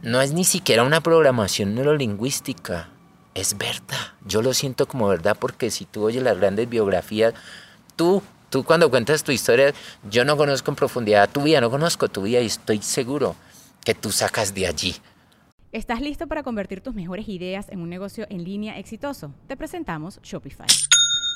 [0.02, 2.88] No es ni siquiera una programación neurolingüística,
[3.34, 4.12] es verdad.
[4.26, 7.34] Yo lo siento como verdad porque si tú oyes las grandes biografías,
[7.96, 9.72] tú, tú cuando cuentas tu historia,
[10.10, 13.36] yo no conozco en profundidad tu vida, no conozco tu vida y estoy seguro
[13.84, 14.96] que tú sacas de allí.
[15.72, 19.32] ¿Estás listo para convertir tus mejores ideas en un negocio en línea exitoso?
[19.46, 20.66] Te presentamos Shopify.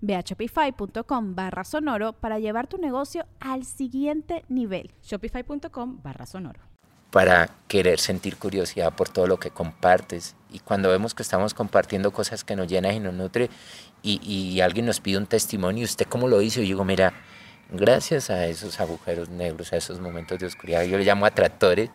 [0.00, 4.90] Ve a shopify.com barra sonoro para llevar tu negocio al siguiente nivel.
[5.02, 6.60] Shopify.com barra sonoro.
[7.10, 10.34] para querer sentir curiosidad por todo lo que compartes.
[10.50, 13.50] Y cuando vemos que estamos compartiendo cosas que nos llenan y nos nutre
[14.02, 16.60] y, y alguien nos pide un testimonio, ¿usted cómo lo hizo?
[16.60, 17.12] Y yo digo, mira,
[17.70, 21.90] gracias a esos agujeros negros, a esos momentos de oscuridad, yo le llamo atractores,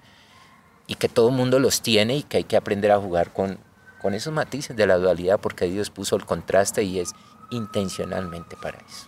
[0.87, 3.59] y que todo el mundo los tiene y que hay que aprender a jugar con,
[4.01, 7.13] con esos matices de la dualidad porque Dios puso el contraste y es
[7.49, 9.07] intencionalmente para eso.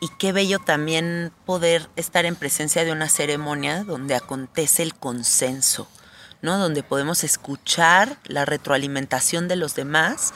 [0.00, 5.88] Y qué bello también poder estar en presencia de una ceremonia donde acontece el consenso,
[6.40, 6.56] ¿no?
[6.58, 10.32] Donde podemos escuchar la retroalimentación de los demás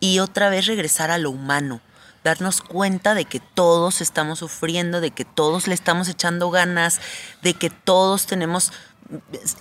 [0.00, 1.80] y otra vez regresar a lo humano,
[2.24, 7.00] darnos cuenta de que todos estamos sufriendo, de que todos le estamos echando ganas,
[7.42, 8.72] de que todos tenemos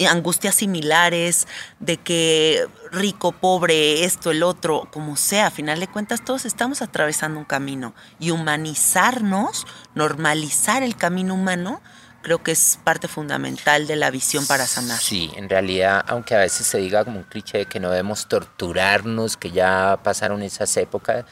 [0.10, 1.48] angustias similares,
[1.80, 6.82] de que rico, pobre, esto, el otro, como sea, a final de cuentas todos estamos
[6.82, 11.82] atravesando un camino y humanizarnos, normalizar el camino humano,
[12.22, 15.00] creo que es parte fundamental de la visión para sanar.
[15.00, 18.28] Sí, en realidad, aunque a veces se diga como un cliché de que no debemos
[18.28, 21.26] torturarnos, que ya pasaron esas épocas,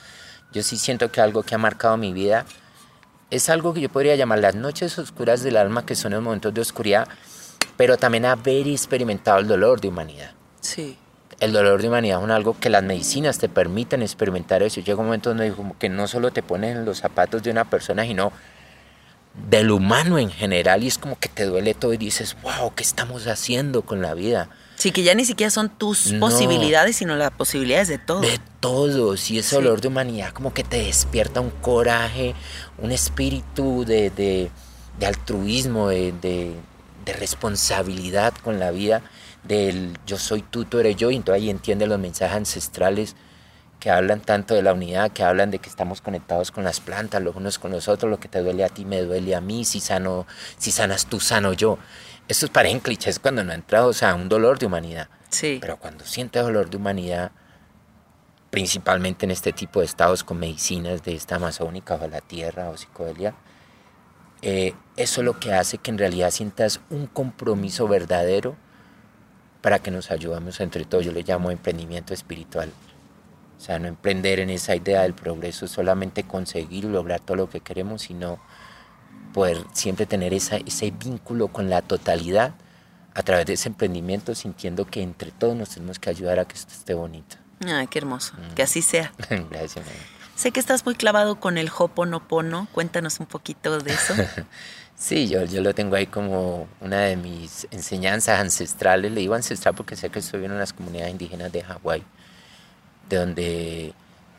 [0.52, 2.45] yo sí siento que algo que ha marcado mi vida
[3.32, 6.54] es algo que yo podría llamar las noches oscuras del alma, que son los momentos
[6.54, 7.08] de oscuridad,
[7.78, 10.32] pero también haber experimentado el dolor de humanidad.
[10.62, 10.97] Sí.
[11.39, 14.80] El dolor de humanidad es algo que las medicinas te permiten experimentar eso.
[14.82, 17.65] Llega un momento donde como que no solo te ponen en los zapatos de una
[17.69, 18.32] persona, sino
[19.49, 22.84] del humano en general y es como que te duele todo y dices, wow, ¿qué
[22.84, 24.49] estamos haciendo con la vida?
[24.76, 26.19] Sí, que ya ni siquiera son tus No.
[26.19, 28.21] posibilidades, sino las posibilidades de todo.
[28.21, 29.56] De todos, y ese Sí.
[29.56, 32.36] dolor de humanidad como que te despierta un coraje,
[32.78, 34.52] un espíritu de, de-
[34.99, 36.56] de altruismo, de, de-
[37.05, 39.01] de responsabilidad con la vida,
[39.43, 43.15] del yo soy tú, tú eres yo, y entonces ahí entiende los mensajes ancestrales
[43.79, 47.21] que hablan tanto de la unidad, que hablan de que estamos conectados con las plantas,
[47.21, 49.65] los unos con los otros, lo que te duele a ti me duele a mí,
[49.65, 50.25] si, sano,
[50.57, 51.77] si sanas tú, sano yo.
[52.29, 55.09] Eso parecen clichés cuando no ha entrado, o sea, un dolor de humanidad.
[55.27, 55.57] Sí.
[55.59, 57.31] Pero cuando sientes dolor de humanidad,
[58.49, 62.77] principalmente en este tipo de estados con medicinas de esta amazónica o la tierra o
[62.77, 63.35] psicodelia,
[64.45, 68.58] eh, eso es lo que hace que en realidad sientas un compromiso verdadero
[69.62, 71.06] para que nos ayudemos entre todos.
[71.06, 72.69] Yo le llamo emprendimiento espiritual
[73.58, 77.62] O sea, no emprender en esa idea del progreso, solamente conseguir lograr todo lo que
[77.62, 78.38] queremos, sino
[79.34, 82.53] poder siempre tener esa, ese vínculo con la totalidad
[83.13, 86.56] a través de ese emprendimiento, sintiendo que entre todos nos tenemos que ayudar a que
[86.56, 87.38] esto esté bonito.
[87.65, 88.34] Ay, qué hermoso.
[88.56, 89.13] Que así sea.
[89.49, 89.86] Gracias.
[90.43, 92.67] Sé que estás muy clavado con el Hoponopono.
[92.73, 94.13] Cuéntanos un poquito de eso.
[94.97, 99.13] sí, yo, yo lo tengo ahí como una de mis enseñanzas ancestrales.
[99.13, 102.03] Le digo ancestral porque sé que estoy en unas comunidades indígenas de Hawái,
[103.08, 103.93] de donde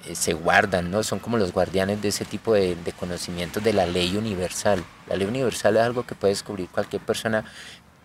[0.04, 1.02] eh, se guardan, ¿no?
[1.02, 4.84] Son como los guardianes de ese tipo de, de conocimientos de la ley universal.
[5.08, 7.46] La ley universal es algo que puede descubrir cualquier persona,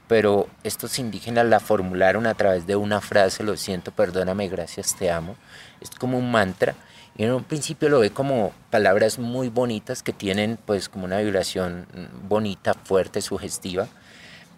[0.07, 5.11] pero estos indígenas la formularon a través de una frase, lo siento, perdóname, gracias, te
[5.11, 5.35] amo.
[5.81, 6.75] Es como un mantra
[7.19, 11.17] y en un principio lo ve como palabras muy bonitas que tienen pues como una
[11.17, 11.85] vibración
[12.29, 13.89] bonita, fuerte, sugestiva.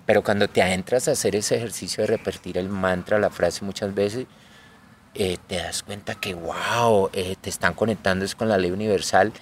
[0.05, 3.95] Pero cuando te adentras a hacer ese ejercicio de repetir el mantra, la frase muchas
[3.95, 4.27] veces,
[5.15, 9.33] eh, te das cuenta que, wow, eh, te están conectando es con la ley universal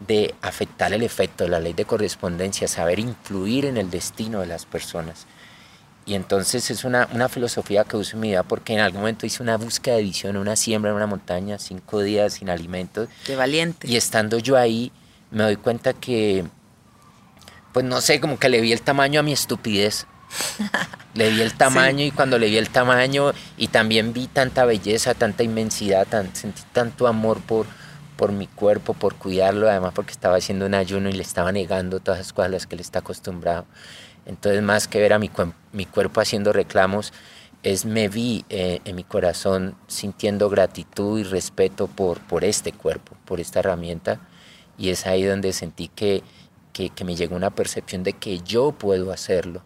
[0.00, 4.64] de afectar el efecto, la ley de correspondencia, saber influir en el destino de las
[4.64, 5.26] personas.
[6.04, 9.24] Y entonces es una, una, filosofía que uso en mi vida porque en algún momento
[9.24, 13.08] hice una búsqueda de visión, una siembra en una montaña, cinco días sin alimentos.
[13.24, 13.86] Qué valiente.
[13.86, 14.90] Y estando yo ahí,
[15.30, 16.44] me doy cuenta que,
[17.72, 20.06] pues no sé, como que le vi el tamaño a mi estupidez.
[21.14, 22.04] le vi el tamaño sí.
[22.06, 26.62] y cuando le vi el tamaño y también vi tanta belleza, tanta inmensidad, tan, sentí
[26.72, 27.66] tanto amor por,
[28.16, 32.00] por mi cuerpo, por cuidarlo, además porque estaba haciendo un ayuno y le estaba negando
[32.00, 33.66] todas las cosas a las que él está acostumbrado.
[34.26, 35.30] Entonces, más que ver a mi,
[35.72, 37.12] mi cuerpo haciendo reclamos,
[37.62, 43.16] es me vi eh, en mi corazón sintiendo gratitud y respeto por, por este cuerpo,
[43.24, 44.20] por esta herramienta.
[44.78, 46.22] Y es ahí donde sentí que,
[46.72, 49.62] que, que me llegó una percepción de que yo puedo hacerlo.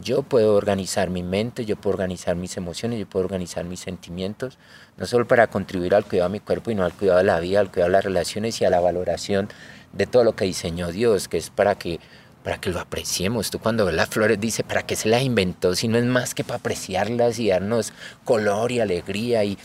[0.00, 4.58] Yo puedo organizar mi mente, yo puedo organizar mis emociones, yo puedo organizar mis sentimientos,
[4.96, 7.60] no solo para contribuir al cuidado de mi cuerpo, sino al cuidado de la vida,
[7.60, 9.48] al cuidado de las relaciones y a la valoración
[9.92, 12.00] de todo lo que diseñó Dios, que es para que
[12.42, 13.50] para que lo apreciemos.
[13.50, 15.74] Tú cuando ves las flores dices, ¿para qué se las inventó?
[15.74, 17.92] Si no es más que para apreciarlas y darnos
[18.24, 19.58] color y alegría y,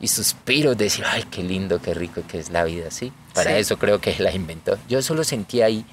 [0.00, 3.12] y suspiros, decir, ay, qué lindo, qué rico que es la vida, ¿sí?
[3.34, 3.56] Para sí.
[3.58, 4.78] eso creo que las inventó.
[4.88, 5.84] Yo eso lo sentí ahí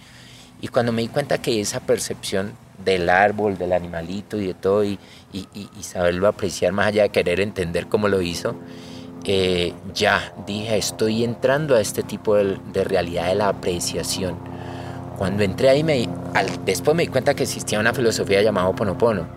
[0.62, 2.54] y cuando me di cuenta que esa percepción
[2.84, 5.00] del árbol, del animalito y de todo y,
[5.34, 8.56] y, y saberlo apreciar más allá de querer entender cómo lo hizo,
[9.24, 14.38] eh, ya dije, estoy entrando a este tipo de, de realidad de la apreciación
[15.22, 19.28] cuando entré ahí, me, al, después me di cuenta que existía una filosofía llamada Ponopono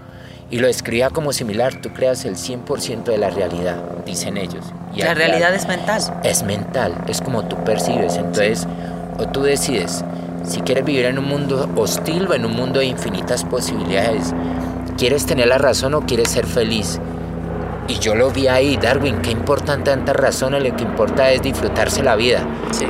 [0.50, 4.64] y lo escribía como similar, tú creas el 100% de la realidad, dicen ellos.
[4.94, 6.00] Y la realidad es mental.
[6.24, 8.16] Es mental, es como tú percibes.
[8.16, 8.66] Entonces,
[9.18, 10.02] o tú decides
[10.42, 14.32] si quieres vivir en un mundo hostil o en un mundo de infinitas posibilidades.
[14.96, 16.98] ¿Quieres tener la razón o quieres ser feliz?
[17.88, 22.02] Y yo lo vi ahí, Darwin, qué importante tantas razones, lo que importa es disfrutarse
[22.02, 22.42] la vida.
[22.70, 22.86] Sí.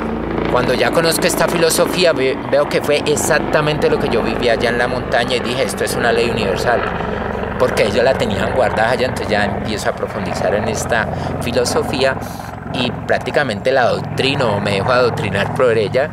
[0.51, 4.79] Cuando ya conozco esta filosofía, veo que fue exactamente lo que yo vivía allá en
[4.79, 6.81] la montaña y dije, esto es una ley universal,
[7.59, 11.09] porque ellos la tenían guardada allá, entonces ya empiezo a profundizar en esta
[11.43, 12.17] filosofía
[12.73, 16.11] y prácticamente la adoctrino me dejo adoctrinar por ella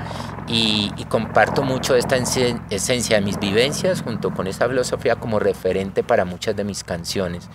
[0.48, 6.04] y, y comparto mucho esta esencia de mis vivencias junto con esta filosofía como referente
[6.04, 7.50] para muchas de mis canciones.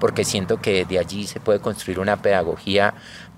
[0.00, 2.94] Porque siento que de allí se puede construir una pedagogía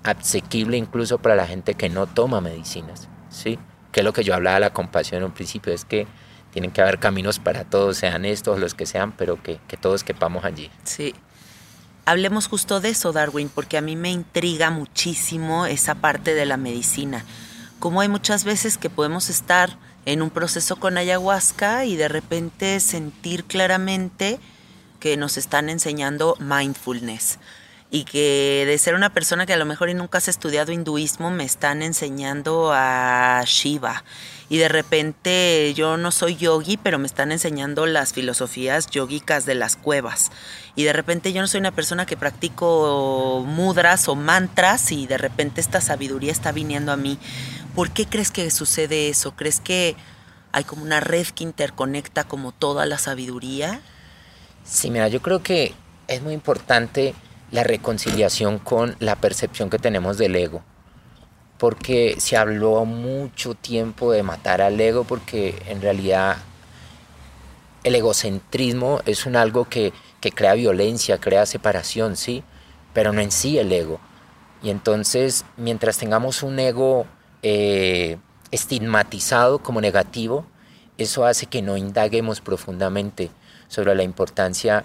[0.07, 3.59] asequible incluso para la gente que no toma medicinas, ¿sí?
[3.91, 6.07] Que es lo que yo hablaba de la compasión en un principio, es que
[6.51, 10.03] tienen que haber caminos para todos, sean estos, los que sean, pero que, que todos
[10.03, 10.71] quepamos allí.
[10.83, 11.13] Sí.
[12.05, 16.55] Hablemos justo de eso, Darwin, porque a mí me intriga muchísimo esa parte de la
[16.55, 17.25] medicina.
[17.79, 22.79] Como hay muchas veces que podemos estar en un proceso con ayahuasca y de repente
[22.79, 24.39] sentir claramente
[25.01, 27.39] que nos están enseñando mindfulness
[27.89, 31.31] y que de ser una persona que a lo mejor y nunca has estudiado hinduismo
[31.31, 34.03] me están enseñando a Shiva
[34.49, 39.55] y de repente yo no soy yogi pero me están enseñando las filosofías yogicas de
[39.55, 40.31] las cuevas
[40.75, 45.17] y de repente yo no soy una persona que practico mudras o mantras y de
[45.17, 47.17] repente esta sabiduría está viniendo a mí
[47.73, 49.33] ¿por qué crees que sucede eso?
[49.33, 49.95] ¿crees que
[50.51, 53.79] hay como una red que interconecta como toda la sabiduría?
[54.65, 55.73] Sí, mira, yo creo que
[56.07, 57.13] es muy importante
[57.51, 60.61] la reconciliación con la percepción que tenemos del ego.
[61.57, 66.37] Porque se habló mucho tiempo de matar al ego porque en realidad
[67.83, 72.43] el egocentrismo es un algo que, que crea violencia, crea separación, sí,
[72.93, 73.99] pero no en sí el ego.
[74.61, 77.05] Y entonces, mientras tengamos un ego
[77.43, 78.17] eh,
[78.51, 80.45] estigmatizado como negativo,
[80.97, 83.29] eso hace que no indaguemos profundamente
[83.67, 84.83] sobre la importancia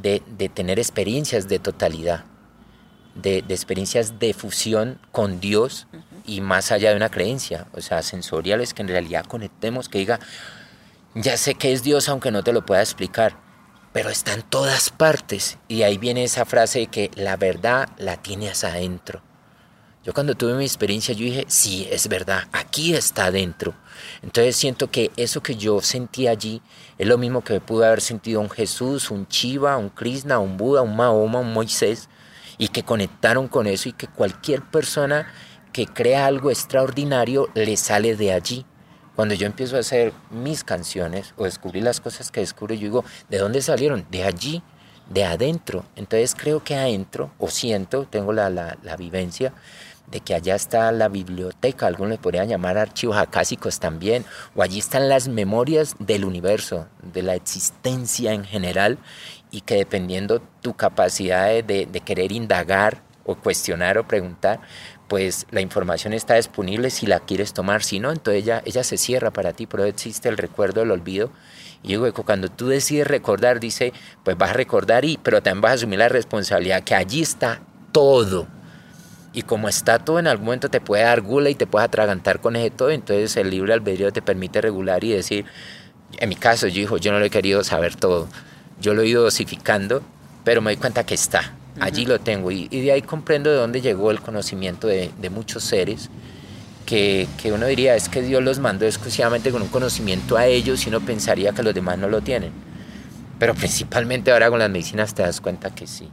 [0.00, 2.24] de, de, tener experiencias de totalidad.
[3.14, 5.86] de, experiencias de fusión con Dios
[6.24, 10.18] y más allá de una creencia, o sea, sensoriales que en realidad conectemos, que diga,
[11.14, 13.36] ya sé que es Dios aunque no te lo pueda explicar,
[13.92, 15.58] pero está en todas partes.
[15.68, 19.22] Y ahí viene esa frase de que la verdad la tienes adentro.
[20.04, 23.74] Yo cuando tuve mi experiencia, yo dije, sí, es verdad, aquí está adentro.
[24.22, 26.60] Entonces siento que eso que yo sentí allí
[26.98, 30.82] es lo mismo que pudo haber sentido un Jesús, un Chiva, un Krishna, un Buda,
[30.82, 32.08] un Mahoma, un Moisés,
[32.58, 35.26] y que conectaron con eso y que cualquier persona
[35.72, 38.66] que crea algo extraordinario le sale de allí.
[39.16, 43.04] Cuando yo empiezo a hacer mis canciones o descubrir las cosas que descubro, yo digo,
[43.28, 44.06] ¿de dónde salieron?
[44.10, 44.62] De allí,
[45.10, 45.84] de adentro.
[45.96, 49.52] Entonces creo que adentro, o siento, tengo la, la vivencia,
[50.10, 54.24] de que allá está la biblioteca, algunos le podrían llamar archivos acásicos también,
[54.54, 58.98] o allí están las memorias del universo, de la existencia en general,
[59.50, 64.60] y que dependiendo tu capacidad de, querer indagar o cuestionar o preguntar,
[65.08, 68.96] pues la información está disponible si la quieres tomar, si no, entonces ella, ella se
[68.96, 71.30] cierra para ti, pero existe el recuerdo, el olvido.
[71.82, 73.92] Y digo, cuando tú decides recordar, dice,
[74.24, 77.60] pues vas a recordar, y, pero también vas a asumir la responsabilidad que allí está
[77.92, 78.46] todo
[79.32, 82.40] y como está todo, en algún momento te puede dar gula y te puedes atragantar
[82.40, 82.90] con ese todo.
[82.90, 85.46] Entonces el libre albedrío te permite regular y decir,
[86.18, 88.28] en mi caso, yo yo no lo he querido saber todo.
[88.80, 90.02] Yo lo he ido dosificando,
[90.44, 91.54] pero me doy cuenta que está.
[91.80, 92.50] Allí lo tengo.
[92.50, 96.10] Y, de ahí comprendo de dónde llegó el conocimiento de, de muchos seres.
[96.84, 100.84] Que, que, uno diría es que Dios los mandó exclusivamente con un conocimiento a ellos
[100.84, 102.52] y uno pensaría que los demás no lo tienen.
[103.38, 106.10] Pero principalmente ahora con las medicinas te das cuenta que sí.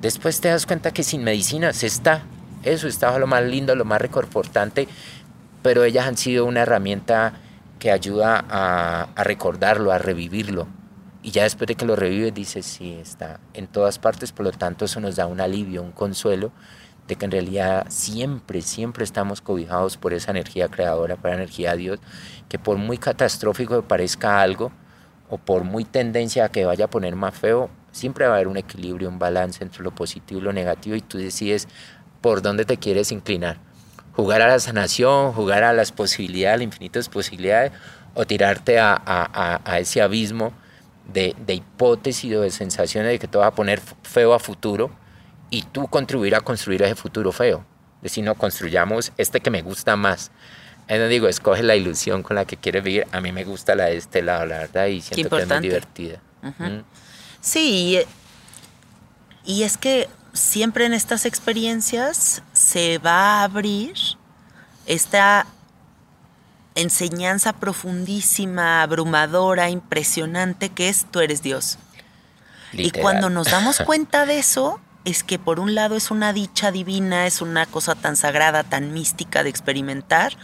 [0.00, 2.22] Después te das cuenta que sin medicinas está.
[2.62, 4.88] Eso estaba lo más lindo, lo más reconfortante,
[5.62, 7.34] pero ellas han sido una herramienta
[7.78, 10.68] que ayuda a, recordarlo, a revivirlo.
[11.22, 14.52] Y ya después de que lo revives, dices, sí, está en todas partes, por lo
[14.52, 16.50] tanto eso nos da un alivio, un consuelo
[17.06, 21.72] de que en realidad siempre, siempre estamos cobijados por esa energía creadora, por la energía
[21.72, 22.00] de Dios,
[22.48, 24.72] que por muy catastrófico que parezca algo,
[25.28, 28.48] o por muy tendencia a que vaya a poner más feo, Siempre va a haber
[28.48, 31.68] un equilibrio, un balance entre lo positivo y lo negativo y tú decides
[32.20, 33.58] por dónde te quieres inclinar.
[34.14, 37.72] Jugar a la sanación, jugar a las posibilidades, las infinitas posibilidades,
[38.14, 40.52] o tirarte a, ese abismo
[41.12, 44.90] de, hipótesis o de sensaciones de que te vas a poner feo a futuro
[45.48, 47.64] y tú contribuir a construir ese futuro feo.
[48.02, 50.30] Decir, no construyamos este que me gusta más.
[50.88, 53.06] no digo, escoge la ilusión con la que quieres vivir.
[53.12, 55.60] A mí me gusta la de este lado, la verdad, y siento que es muy
[55.60, 56.20] divertida.
[57.40, 57.98] Sí,
[59.44, 63.94] y es que siempre en estas experiencias se va a abrir
[64.86, 65.46] esta
[66.74, 71.78] enseñanza profundísima, abrumadora, impresionante que es tú eres Dios.
[72.72, 76.70] Y cuando nos damos cuenta de eso, es que por un lado es una dicha
[76.70, 80.36] divina, es una cosa tan sagrada, tan mística de experimentar,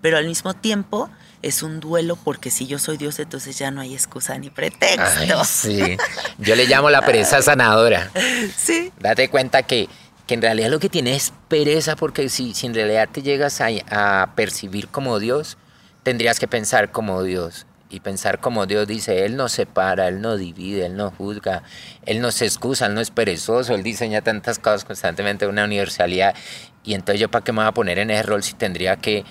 [0.00, 1.10] pero al mismo tiempo
[1.44, 5.44] es un duelo porque si yo soy Dios, entonces ya no hay excusa ni pretexto.
[5.44, 5.96] sí,
[6.38, 8.10] yo le llamo la pereza sanadora.
[8.56, 8.92] Sí.
[8.98, 9.88] Date cuenta que,
[10.26, 13.60] que en realidad lo que tiene es pereza porque si, si en realidad te llegas
[13.60, 15.56] a, a percibir como Dios,
[16.02, 20.36] tendrías que pensar como Dios y pensar como Dios dice, Él no separa, Él no
[20.36, 21.62] divide, Él no juzga,
[22.06, 26.34] Él no se excusa, Él no es perezoso, Él diseña tantas cosas constantemente, una universalidad.
[26.82, 29.24] Y entonces yo para qué me voy a poner en ese rol si tendría que,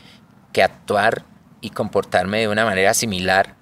[0.51, 1.23] que actuar
[1.63, 3.55] y comportarme de una manera similar.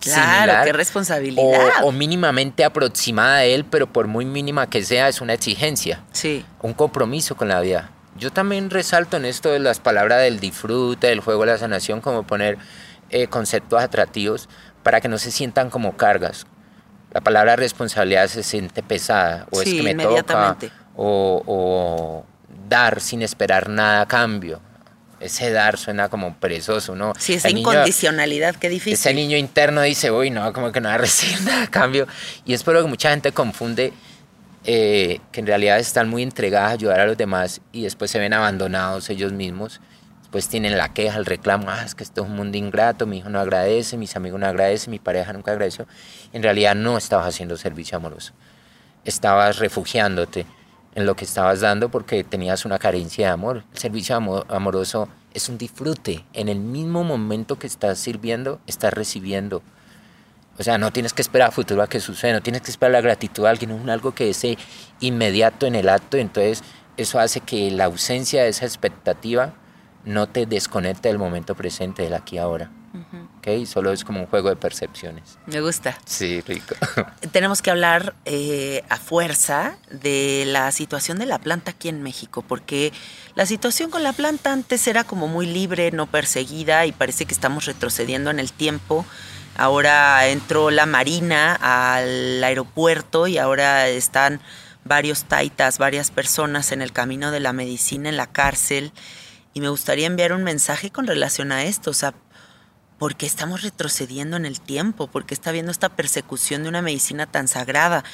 [0.00, 1.84] Claro, qué responsabilidad.
[1.84, 6.00] O, mínimamente aproximada a él, pero por muy mínima que sea, es una exigencia.
[6.12, 6.44] Sí.
[6.62, 7.90] Un compromiso con la vida.
[8.16, 12.00] Yo también resalto en esto de las palabras del disfrute, del juego de la sanación,
[12.00, 12.58] como poner
[13.10, 14.48] eh, conceptos atractivos
[14.82, 16.46] para que no se sientan como cargas.
[17.12, 20.56] La palabra responsabilidad se siente pesada, o es que me toca,
[20.96, 22.24] o, o
[22.68, 24.60] dar sin esperar nada a cambio
[25.22, 27.12] ese dar suena como perezoso, ¿no?
[27.18, 28.94] Sí, esa incondicionalidad, qué difícil.
[28.94, 32.06] Ese niño interno dice, uy, no, como que no va a recibir nada a cambio.
[32.44, 33.92] Y es por lo que mucha gente confunde
[34.64, 38.18] eh, que en realidad están muy entregadas a ayudar a los demás y después se
[38.18, 39.80] ven abandonados ellos mismos.
[40.20, 43.18] Después tienen la queja, el reclamo, ah, es que esto es un mundo ingrato, mi
[43.18, 45.86] hijo no agradece, mis amigos no agradecen, mi pareja nunca agradeció.
[46.32, 48.32] En realidad no estabas haciendo servicio amoroso.
[49.04, 50.46] Estabas refugiándote
[50.94, 53.64] en lo que estabas dando porque tenías una carencia de amor.
[53.72, 54.16] El servicio
[54.48, 56.24] amoroso es un disfrute.
[56.32, 59.62] En el mismo momento que estás sirviendo, estás recibiendo.
[60.58, 62.92] O sea, no tienes que esperar a futuro a que suceda, no tienes que esperar
[62.92, 64.46] la gratitud a alguien, es algo que es
[65.00, 66.18] inmediato en el acto.
[66.18, 66.62] Entonces,
[66.98, 69.54] eso hace que la ausencia de esa expectativa
[70.04, 72.70] no te desconecte del momento presente, del aquí ahora.
[73.42, 73.66] ¿Ok?
[73.66, 75.38] Solo es como un juego de percepciones.
[75.46, 75.98] Me gusta.
[76.04, 76.74] Sí, rico.
[77.32, 82.42] Tenemos que hablar eh, a fuerza de la situación de la planta aquí en México,
[82.46, 82.92] porque
[83.34, 87.34] la situación con la planta antes era como muy libre, no perseguida, y parece que
[87.34, 89.04] estamos retrocediendo en el tiempo.
[89.56, 94.40] Ahora entró la Marina al aeropuerto y ahora están
[94.84, 98.92] varios taitas, varias personas en el camino de la medicina en la cárcel.
[99.52, 101.90] Y me gustaría enviar un mensaje con relación a esto.
[101.90, 102.14] O sea,
[103.02, 105.08] ¿por qué estamos retrocediendo en el tiempo?
[105.08, 108.04] ¿Por qué está habiendo esta persecución de una medicina tan sagrada?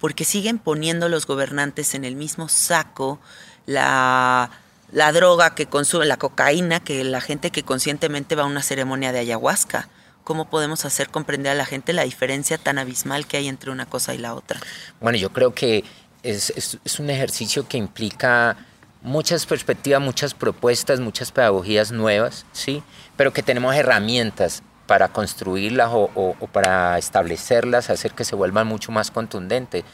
[0.00, 3.20] ¿Por qué siguen poniendo los gobernantes en el mismo saco
[3.66, 4.50] la,
[4.90, 9.12] la droga que consume, la cocaína, que la gente que conscientemente va a una ceremonia
[9.12, 9.88] de ayahuasca?
[10.24, 13.86] ¿Cómo podemos hacer comprender a la gente la diferencia tan abismal que hay entre una
[13.86, 14.58] cosa y la otra?
[15.00, 15.84] Bueno, yo creo que
[16.24, 18.56] es, es, un ejercicio que implica
[19.02, 22.82] muchas perspectivas, muchas propuestas, muchas pedagogías nuevas, ¿sí?
[23.22, 29.12] Pero que tenemos herramientas para construirlas o, para establecerlas, hacer que se vuelvan mucho más
[29.12, 29.84] contundentes.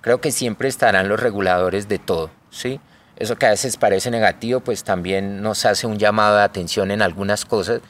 [0.00, 2.80] Creo que siempre estarán los reguladores de todo, ¿sí?
[3.16, 7.02] Eso que a veces parece negativo, pues también nos hace un llamado de atención en
[7.02, 7.82] algunas cosas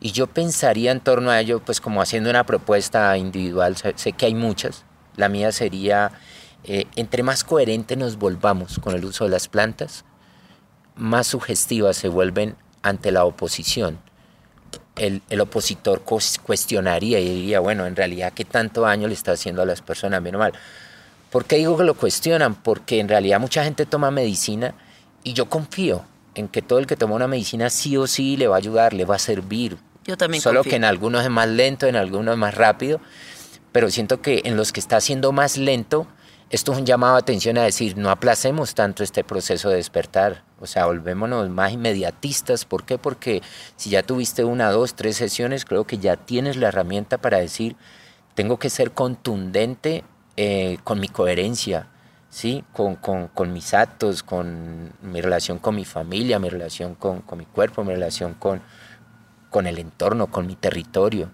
[0.00, 4.26] y yo pensaría en torno a ello, pues como haciendo una propuesta individual, sé que
[4.26, 6.10] hay muchas, la mía sería,
[6.64, 10.04] eh, entre más coherente nos volvamos con el uso de las plantas,
[10.96, 14.00] más sugestivas se vuelven ante la oposición.
[14.96, 19.62] El, el, opositor cuestionaría y diría, bueno, en realidad, ¿qué tanto daño le está haciendo
[19.62, 20.22] a las personas?
[20.22, 20.52] Bien mal.
[21.30, 22.54] ¿Por qué digo que lo cuestionan?
[22.54, 24.74] Porque en realidad mucha gente toma medicina
[25.24, 26.04] y yo confío
[26.36, 28.92] en que todo el que toma una medicina sí o sí le va a ayudar,
[28.92, 32.34] le va a servir, yo también Solo que en algunos es más lento, en algunos
[32.34, 33.00] es más rápido,
[33.72, 36.06] pero siento que en los que está siendo más lento,
[36.50, 40.44] esto es un llamado de atención a decir, no aplacemos tanto este proceso de despertar,
[40.60, 42.64] o sea, volvémonos más inmediatistas.
[42.64, 42.98] ¿Por qué?
[42.98, 43.42] Porque
[43.76, 47.76] si ya tuviste una, dos, tres sesiones, creo que ya tienes la herramienta para decir,
[48.34, 50.04] tengo que ser contundente
[50.36, 51.88] eh, con mi coherencia,
[52.28, 52.64] ¿sí?
[52.72, 57.38] Con, con, con, mis actos, con mi relación con mi familia, mi relación con, con
[57.38, 58.60] mi cuerpo, mi relación con,
[59.50, 61.30] con el entorno, con mi territorio,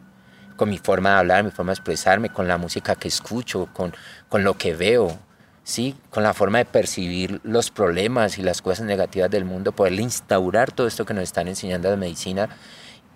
[0.57, 3.95] con mi forma de hablar, mi forma de expresarme, con la música que escucho, con,
[4.31, 5.19] con lo que veo,
[5.65, 5.95] ¿sí?
[6.09, 10.73] con la forma de percibir los problemas y las cosas negativas del mundo, poderle instaurar
[10.73, 12.49] todo esto que nos están enseñando de medicina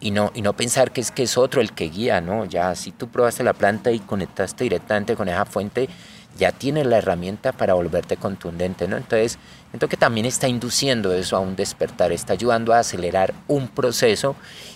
[0.01, 2.45] y no, y no pensar que es que es otro el que guía, ¿no?
[2.45, 5.89] Ya si tú probaste la planta y conectaste directamente con esa fuente,
[6.37, 8.97] ya tienes la herramienta para volverte contundente, ¿no?
[8.97, 9.39] Entonces,
[9.71, 14.35] siento que también está induciendo eso a un despertar, está ayudando a acelerar un proceso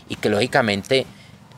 [0.09, 1.05] y que lógicamente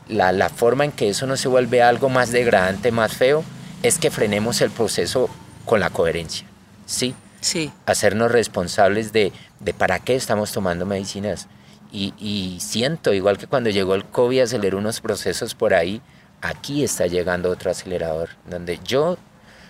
[0.07, 3.43] la, la forma en que eso no se vuelve algo más degradante, más feo,
[3.83, 5.29] es que frenemos el proceso
[5.65, 6.45] con la coherencia,
[6.85, 7.15] ¿sí?
[7.39, 7.71] Sí.
[7.85, 11.47] Hacernos responsables de, de para qué estamos tomando medicinas.
[11.91, 16.01] Y, y siento, igual que cuando llegó el COVID, aceleró unos procesos por ahí,
[16.41, 19.17] aquí está llegando otro acelerador, donde yo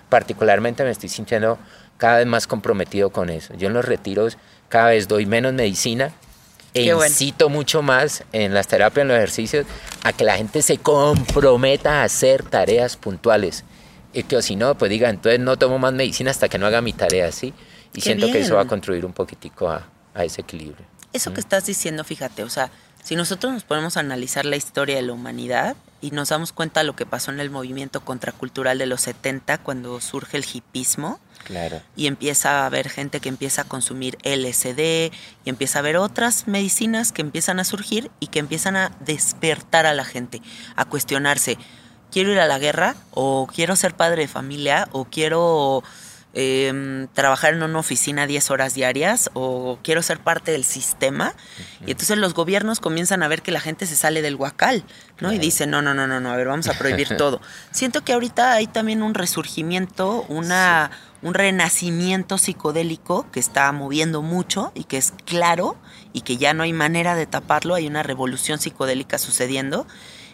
[0.09, 1.57] particularmente me estoy sintiendo
[1.97, 3.53] cada vez más comprometido con eso.
[3.55, 4.38] Yo en los retiros
[4.70, 6.12] cada vez doy menos medicina
[6.74, 9.66] e incito mucho más en las terapias, en los ejercicios,
[10.03, 13.64] a que la gente se comprometa a hacer tareas puntuales.
[14.14, 16.82] Y que si no, pues diga, entonces no tomo más medicina hasta que no haga
[16.82, 17.53] mi tarea, ¿sí?
[17.93, 20.86] Y siento que eso va a contribuir un poquitico a, a ese equilibrio.
[21.14, 22.72] Eso que estás diciendo, fíjate, o sea,
[23.03, 26.82] si nosotros nos ponemos a analizar la historia de la humanidad y nos damos cuenta
[26.82, 31.20] de lo que pasó en el movimiento contracultural de los 70 cuando surge el hipismo,
[31.43, 31.82] claro.
[31.95, 35.12] y empieza a haber gente que empieza a consumir LSD
[35.45, 39.86] y empieza a haber otras medicinas que empiezan a surgir y que empiezan a despertar
[39.86, 40.41] a la gente,
[40.76, 41.57] a cuestionarse,
[42.12, 45.84] quiero ir a la guerra o quiero ser padre de familia o quiero
[46.34, 51.34] Em, trabajar en una oficina 10 horas diarias o quiero ser parte del sistema.
[51.86, 54.86] Y entonces los gobiernos comienzan a ver que la gente se sale del huacal,
[55.20, 55.34] ¿no?
[55.34, 57.41] Y dicen, no, no, no, no, no, a ver, vamos a prohibir todo.
[57.72, 60.91] Siento que ahorita hay también un resurgimiento, una,
[61.22, 65.76] un renacimiento psicodélico que está moviendo mucho y que es claro
[66.14, 69.86] y que ya no hay manera de taparlo, hay una revolución psicodélica sucediendo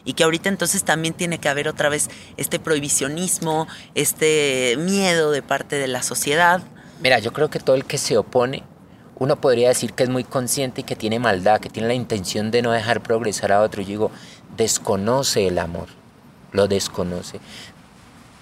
[0.08, 5.42] y que ahorita entonces también tiene que haber otra vez este prohibicionismo, este miedo de
[5.42, 6.62] parte de la sociedad.
[7.02, 8.64] Mira, yo creo que todo el que se opone,
[9.20, 12.52] uno podría decir que es muy consciente y que tiene maldad, que tiene la intención
[12.52, 13.82] de no dejar progresar a otro.
[13.82, 14.12] Yo digo,
[14.56, 15.90] desconoce el amor,
[16.54, 17.42] lo desconoce.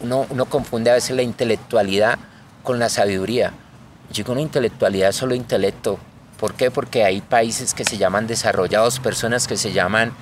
[0.01, 2.19] Uno, uno confunde a veces la intelectualidad
[2.61, 3.53] con la sabiduría.
[4.09, 5.97] Yo digo, una intelectualidad es solo intelecto.
[6.39, 6.69] ¿Por qué?
[6.69, 10.13] Porque hay países que se llaman desarrollados, personas que se llaman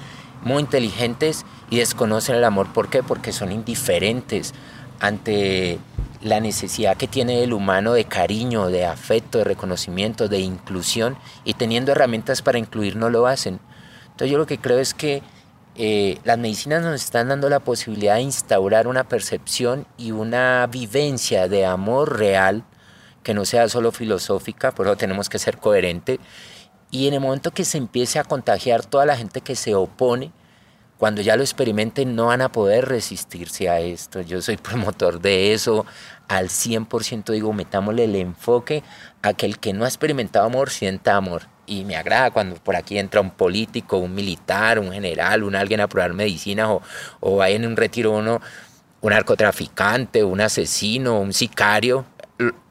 [0.44, 2.72] muy inteligentes y desconocen el amor.
[2.74, 3.04] ¿Por qué?
[3.04, 4.54] Porque son indiferentes
[5.00, 5.80] ante
[6.22, 11.56] la necesidad que tiene el humano de cariño, de afecto, de reconocimiento, de inclusión y
[11.56, 13.60] teniendo herramientas para incluir no lo hacen.
[14.04, 15.22] Entonces yo lo que creo es que
[15.76, 21.48] eh, las medicinas nos están dando la posibilidad de instaurar una percepción y una vivencia
[21.48, 22.64] de amor real
[23.24, 26.20] que no sea solo filosófica, por eso tenemos que ser coherentes.
[26.94, 30.32] Y en el momento que se empiece a contagiar toda la gente que se opone,
[31.00, 34.22] cuando ya lo experimenten no van a poder resistirse a esto.
[34.22, 35.88] Yo soy promotor de eso.
[36.28, 38.84] Al 100% digo, metámosle el enfoque
[39.24, 41.48] a que el que no ha experimentado amor sienta amor.
[41.66, 45.82] Y me agrada cuando por aquí entra un político, un militar, un general, un alguien
[45.82, 46.84] a probar medicinas o,
[47.22, 48.40] o hay en un retiro uno,
[49.02, 52.06] un narcotraficante, un asesino, un sicario.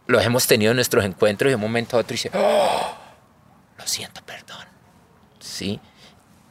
[0.06, 3.01] Los hemos tenido en nuestros encuentros y en un momento a otro dice, oh,
[3.82, 4.66] lo siento, perdón.
[5.40, 5.80] ¿Sí?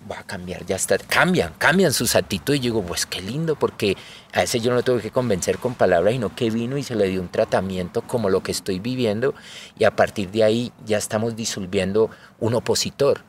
[0.10, 2.60] va a cambiar, ya está, cambian, cambian sus actitudes.
[2.60, 3.98] Y digo, pues qué lindo, porque
[4.34, 6.96] a ese yo no lo tuve que convencer con palabras, sino que vino y se
[6.96, 9.34] le dio un tratamiento como lo que estoy viviendo,
[9.78, 12.10] y a partir de ahí ya estamos disolviendo
[12.40, 13.24] un opositor.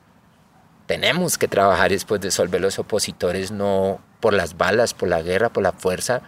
[0.86, 5.52] Tenemos que trabajar después de disolver los opositores, no por las balas, por la guerra,
[5.52, 6.22] por la fuerza,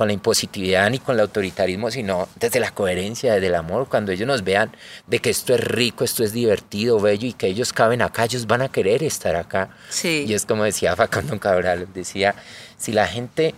[0.00, 3.86] con la impositividad ni con el autoritarismo, sino desde la coherencia, desde el amor.
[3.86, 4.74] Cuando ellos nos vean
[5.06, 8.46] de que esto es rico, esto es divertido, bello y que ellos caben acá, ellos
[8.46, 9.76] van a querer estar acá.
[9.90, 10.24] Sí.
[10.26, 12.34] Y es como decía Facundo Cabral, decía,
[12.78, 13.54] si la gente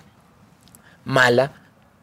[1.05, 1.53] mala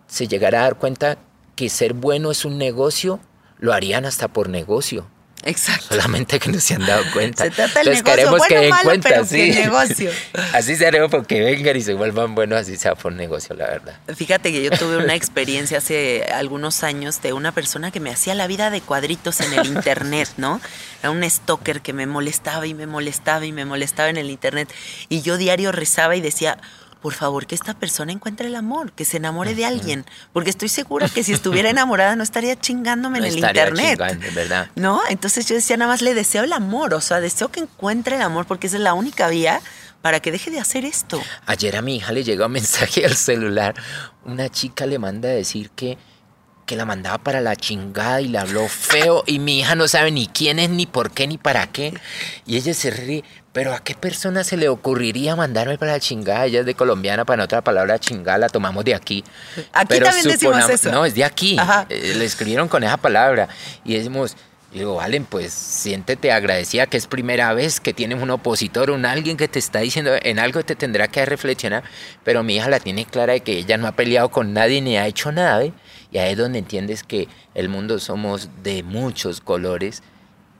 [0.08, 1.18] se llegara a dar cuenta
[1.58, 3.20] que ser bueno es un negocio,
[3.58, 5.06] lo harían hasta por negocio.
[5.44, 5.88] Exacto.
[5.90, 7.46] Solamente que no se han dado cuenta.
[7.46, 9.52] Se trata del negocio, queremos bueno, que den malo, cuenta, pero sí.
[9.52, 10.12] negocio.
[10.54, 13.96] Así seremos porque vengan y se vuelvan buenos, así sea por negocio, la verdad.
[14.16, 18.36] Fíjate que yo tuve una experiencia hace algunos años de una persona que me hacía
[18.36, 20.60] la vida de cuadritos en el internet, ¿no?
[21.02, 24.74] Era un stalker que me molestaba y me molestaba y me molestaba en el internet.
[25.08, 26.58] Y yo diario rezaba y decía,
[27.02, 30.70] por favor que esta persona encuentre el amor, que se enamore de alguien, porque estoy
[30.70, 34.00] segura que si estuviera enamorada no estaría chingándome en el internet.
[34.34, 34.70] ¿verdad?
[34.76, 35.02] ¿No?
[35.10, 38.22] Entonces yo decía, nada más le deseo el amor, o sea, deseo que encuentre el
[38.22, 39.62] amor porque esa es la única vía
[40.02, 41.22] para que deje de hacer esto.
[41.46, 43.76] Ayer a mi hija le llegó un mensaje al celular,
[44.26, 45.98] una chica le manda a decir que
[46.70, 50.12] que la mandaba para la chingada y le habló feo y mi hija no sabe
[50.12, 51.96] ni quién es, ni por qué, ni para qué.
[52.46, 56.46] Y ella se ríe, pero ¿a qué persona se le ocurriría mandarme para la chingada?
[56.46, 59.24] Ella es de colombiana, para otra palabra chingada la tomamos de aquí.
[59.74, 60.92] Aquí también decimos eso.
[60.92, 61.58] No, es de aquí.
[61.90, 63.48] Eh, le escribieron con esa palabra
[63.84, 64.38] y decimos...
[64.72, 69.36] digo, Valen, pues siéntete agradecida que es primera vez que tienes un opositor, un alguien
[69.36, 71.84] que te está diciendo en algo te tendrá que reflexionar,
[72.24, 74.96] pero mi hija la tiene clara de que ella no ha peleado con nadie ni
[74.96, 75.74] ha hecho nada, ¿eh?
[76.12, 80.02] Y ahí es donde entiendes que el mundo somos de muchos colores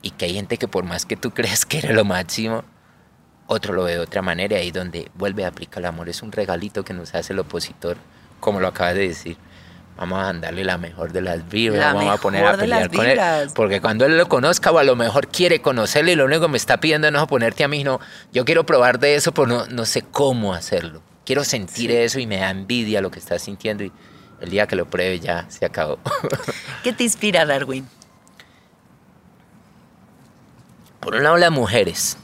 [0.02, 2.64] y que hay gente que por más que tú creas que era lo máximo,
[3.50, 4.56] otro lo ve de otra manera.
[4.56, 6.08] Ahí donde vuelve a aplicar el amor.
[6.08, 7.96] Es un regalito que nos hace el opositor,
[8.38, 9.36] como lo acabas de decir.
[9.96, 13.20] Vamos a darle la mejor de las vibras, vamos a poner a pelear con él.
[13.54, 16.48] Porque cuando él lo conozca, o a lo mejor quiere conocerle y lo único que
[16.48, 18.00] me está pidiendo no es ponerte a mí, no.
[18.32, 21.02] Yo quiero probar de eso, pero no, no sé cómo hacerlo.
[21.26, 23.84] Quiero sentir eso y me da envidia lo que estás sintiendo.
[23.84, 23.92] Y,
[24.40, 25.98] el día que lo pruebe ya se acabó.
[26.82, 27.86] ¿Qué te inspira, Darwin?
[30.98, 32.16] Por un lado, las mujeres,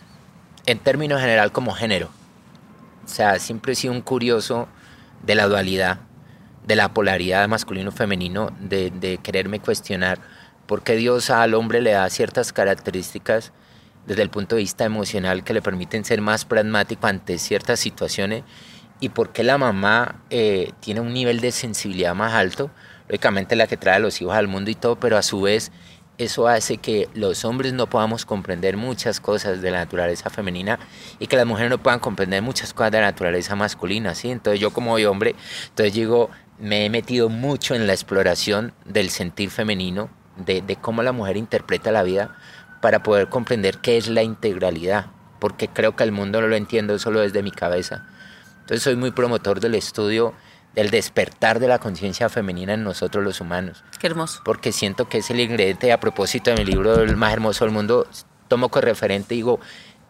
[0.66, 2.10] en términos general como género.
[3.04, 4.68] O sea, siempre he sido un curioso
[5.22, 6.00] de la dualidad,
[6.66, 10.18] de la polaridad masculino-femenino, de, quererme cuestionar
[10.66, 13.52] por qué Dios al hombre le da ciertas características
[14.06, 18.42] desde el punto de vista emocional que le permiten ser más pragmático ante ciertas situaciones
[18.98, 22.70] y por qué la mamá eh, tiene un nivel de sensibilidad más alto,
[23.08, 25.70] lógicamente la que trae a los hijos al mundo y todo, pero a su vez
[26.18, 30.78] eso hace que los hombres no podamos comprender muchas cosas de la naturaleza femenina
[31.18, 34.30] y que las mujeres no puedan comprender muchas cosas de la naturaleza masculina, ¿sí?
[34.30, 35.34] Entonces yo como hombre,
[35.68, 41.02] entonces digo, me he metido mucho en la exploración del sentir femenino, de, de cómo
[41.02, 42.36] la mujer interpreta la vida
[42.80, 45.06] para poder comprender qué es la integralidad,
[45.38, 48.06] porque creo que el mundo no lo entiendo solo desde mi cabeza
[48.66, 50.34] entonces soy muy promotor del estudio
[50.76, 53.82] del despertar de la conciencia femenina en nosotros los humanos.
[53.98, 54.42] Qué hermoso.
[54.44, 57.74] Porque siento que es el ingrediente, a propósito de mi libro El más hermoso del
[57.74, 58.06] mundo,
[58.46, 59.58] tomo como referente y digo,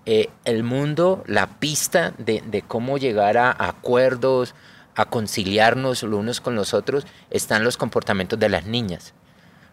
[0.04, 4.54] eh, el mundo, la pista de, de cómo llegar a acuerdos,
[4.96, 9.14] a conciliarnos los unos con los otros, están los comportamientos de las niñas.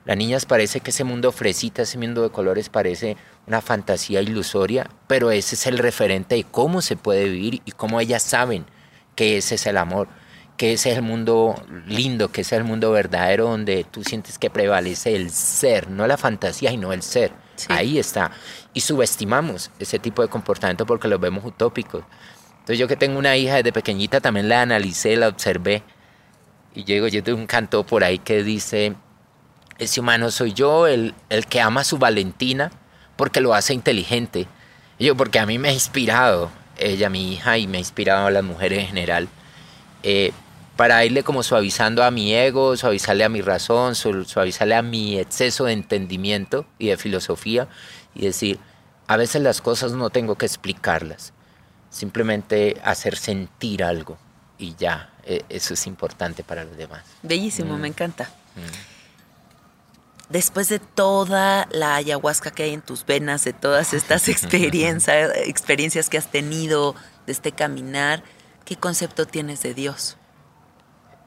[0.06, 3.16] Las niñas parece que ese mundo fresita, ese mundo de colores parece
[3.48, 8.02] una fantasía ilusoria, pero ese es el referente de cómo se puede vivir y cómo
[8.02, 8.66] ellas saben
[9.16, 10.10] que ese es el amor,
[10.58, 11.56] que ese es el mundo
[11.88, 16.08] lindo, que ese es el mundo verdadero donde tú sientes que prevalece el ser, no
[16.08, 17.32] la fantasía, sino el ser.
[17.70, 18.32] Ahí está.
[18.74, 22.04] Y subestimamos ese tipo de comportamiento porque los vemos utópicos.
[22.52, 25.84] Entonces yo que tengo una hija desde pequeñita también la analicé, la observé.
[26.74, 28.96] Y llego, yo tengo un canto por ahí que dice,
[29.78, 32.72] ese humano soy yo, el, el que ama su Valentina,
[33.16, 34.48] porque lo hace inteligente.
[34.98, 38.32] yo, porque a mí me ha inspirado ella, mi hija, y me ha inspirado a
[38.32, 39.28] las mujeres en general,
[40.02, 40.32] eh,
[40.76, 45.66] para irle como suavizando a mi ego, suavizarle a mi razón, suavizarle a mi exceso
[45.66, 47.68] de entendimiento y de filosofía,
[48.16, 48.60] y decir,
[49.08, 51.34] a veces las cosas no tengo que explicarlas,
[51.90, 54.18] simplemente hacer sentir algo
[54.58, 57.04] y ya, e, eso es importante para los demás.
[57.22, 57.80] Bellísimo, mm.
[57.80, 58.30] me encanta.
[58.56, 58.94] Mm
[60.34, 66.10] después de toda la ayahuasca que hay en tus venas, de todas estas experiencias, experiencias
[66.10, 66.96] que has tenido
[67.26, 68.24] de este caminar,
[68.66, 70.18] ¿qué concepto tienes de Dios?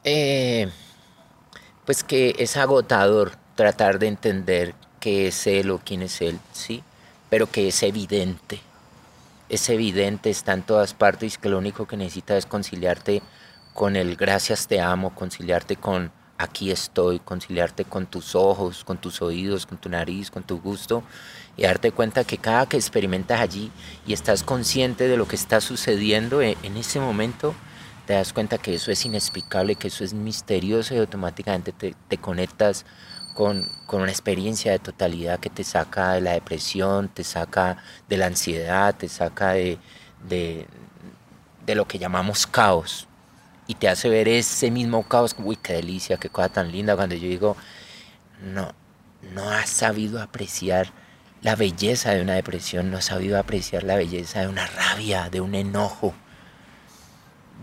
[0.09, 0.69] Eh,
[1.85, 6.85] pues que es agotador tratar de entender qué es Él o quién es Él, sí,
[7.29, 8.61] pero que es evidente.
[9.49, 13.21] Es evidente, está en todas partes que lo único que necesitas es conciliarte
[13.75, 19.21] con el gracias te amo, conciliarte con aquí estoy, conciliarte con tus ojos, con tus
[19.23, 21.03] oídos, con tu nariz, con tu gusto
[21.57, 23.73] y darte cuenta que cada que experimentas allí
[24.07, 27.57] y estás consciente de lo que está sucediendo e, en ese momento,
[28.07, 32.87] te das cuenta que eso es inexplicable, que eso es misterioso y automáticamente te, conectas
[33.35, 37.79] con, una experiencia de totalidad que te saca de la depresión, te saca
[38.09, 39.79] de la ansiedad, te saca de,
[40.29, 43.09] de lo que llamamos caos.
[43.67, 47.17] Y te hace ver ese mismo caos, uy, qué delicia, qué cosa tan linda, cuando
[47.17, 47.57] yo digo,
[48.41, 48.73] no,
[49.35, 50.93] no has sabido apreciar
[51.43, 55.41] la belleza de una depresión, no has sabido apreciar la belleza de una rabia, de
[55.41, 56.15] un enojo,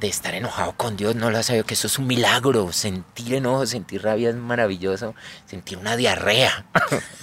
[0.03, 3.35] de estar enojado con Dios, no lo has sabido, que eso es un milagro, sentir
[3.35, 6.65] enojo, sentir rabia es maravilloso, sentir una diarrea,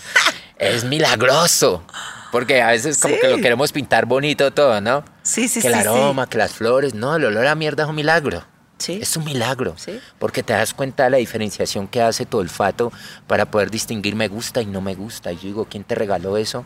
[0.57, 1.85] es milagroso.
[2.33, 5.05] Porque a veces como que lo queremos pintar bonito todo, ¿no?
[5.23, 5.63] Sí, sí, sí.
[5.63, 6.95] Que el aroma, que las flores.
[6.95, 8.45] No, el olor a mierda es un milagro.
[8.89, 9.77] Es un milagro,
[10.19, 12.93] porque te das cuenta de la diferenciación que hace tu olfato
[13.27, 15.33] para poder distinguir me gusta y no me gusta.
[15.33, 16.65] Y yo digo, ¿quién te regaló eso?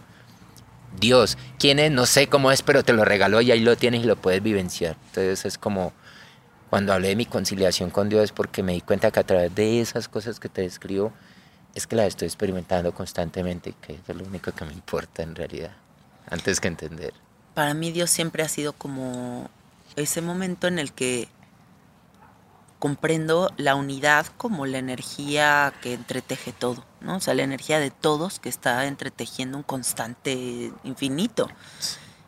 [1.01, 1.37] Dios.
[1.59, 1.91] ¿Quién es?
[1.91, 4.43] No sé cómo es, pero te lo regaló y ahí lo tienes y lo puedes
[4.45, 4.97] vivenciar.
[5.07, 5.93] Entonces es como
[6.75, 9.81] cuando hablé de mi conciliación con Dios, porque me di cuenta que a través de
[9.81, 11.13] esas cosas que te describo,
[11.73, 15.71] es que las estoy experimentando constantemente que es lo único que me importa en realidad,
[16.29, 17.13] antes que entender.
[17.55, 19.49] Para mí Dios siempre ha sido como
[19.95, 21.29] ese momento en el que
[22.81, 27.19] comprendo la unidad como la energía que entreteje todo, ¿no?
[27.19, 31.49] O sea, la energía de todos que está entretejiendo un constante infinito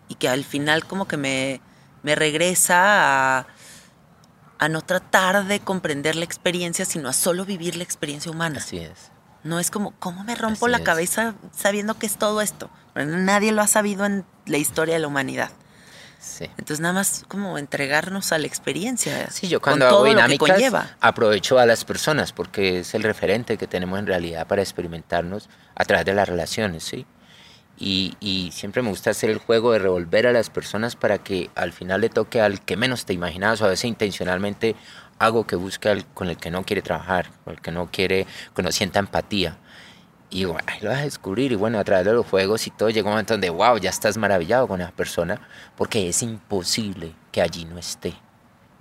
[0.06, 1.60] y que al final como que me,
[2.04, 3.46] me regresa a,
[4.58, 8.58] a no tratar de comprender la experiencia, sino a solo vivir la experiencia humana.
[8.58, 9.10] Así es.
[9.44, 12.70] No es como, ¿cómo me rompo la cabeza sabiendo que es todo esto?
[12.94, 15.50] nadie lo ha sabido en la historia de la humanidad.
[16.40, 19.30] Entonces nada más como entregarnos a la experiencia.
[19.30, 20.60] Sí, yo cuando hago dinámicas
[21.00, 25.84] aprovecho a las personas porque es el referente que tenemos en realidad para experimentarnos a
[25.84, 27.06] través de las relaciones, ¿sí?
[27.78, 31.72] Y, siempre me gusta hacer el juego de revolver a las personas para que al
[31.72, 34.76] final le toque al que menos te imaginabas o a veces intencionalmente
[35.18, 38.26] hago que busque al, con el que no quiere trabajar, con el que no quiere,
[38.54, 39.58] que no sienta empatía.
[40.30, 41.52] Y bueno, ahí lo vas a descubrir.
[41.52, 43.90] Y bueno, a través de los juegos y todo, llega un momento donde, wow, ya
[43.90, 45.40] estás maravillado con esa persona,
[45.76, 48.14] porque es imposible que allí no esté.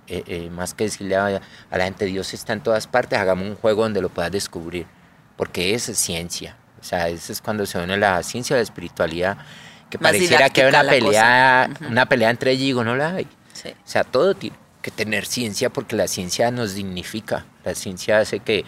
[0.08, 1.40] Eh, eh, más que decirle a,
[1.70, 4.86] la gente, Dios está en todas partes, hagamos un juego donde lo puedas descubrir,
[5.36, 6.56] porque es ciencia.
[6.80, 9.38] O sea, eso es cuando se une la ciencia y la espiritualidad,
[9.90, 13.24] que pareciera que hay una pelea, una pelea entre ellos, digo, no la hay.
[13.24, 18.40] O sea, todo tiene que tener ciencia porque la ciencia nos dignifica, la ciencia hace
[18.40, 18.64] que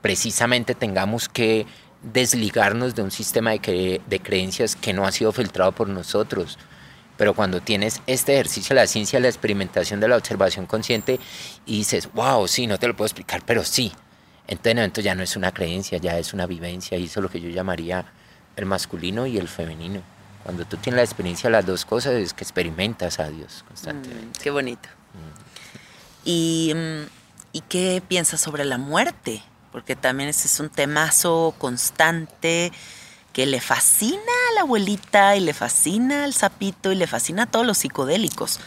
[0.00, 1.66] precisamente tengamos que
[2.02, 6.58] desligarnos de un sistema de, de creencias que no ha sido filtrado por nosotros.
[7.16, 11.18] Pero cuando tienes este ejercicio de la ciencia, la experimentación de la observación consciente
[11.66, 13.92] y dices, wow, sí, no te lo puedo explicar, pero sí.
[14.48, 17.30] Entonces, entonces ya no es una creencia, ya es una vivencia y eso es lo
[17.30, 18.04] que yo llamaría
[18.56, 20.00] el masculino y el femenino.
[20.42, 24.38] Cuando tú tienes la experiencia de las dos cosas es que experimentas a Dios constantemente.
[24.38, 24.88] Mm, qué bonito.
[24.88, 26.24] Mm.
[26.24, 27.06] ¿Y, mm,
[27.52, 29.42] ¿Y qué piensas sobre la muerte?
[29.72, 32.72] porque también ese es un temazo constante
[33.32, 37.46] que le fascina a la abuelita y le fascina al sapito y le fascina a
[37.46, 38.58] todos los psicodélicos.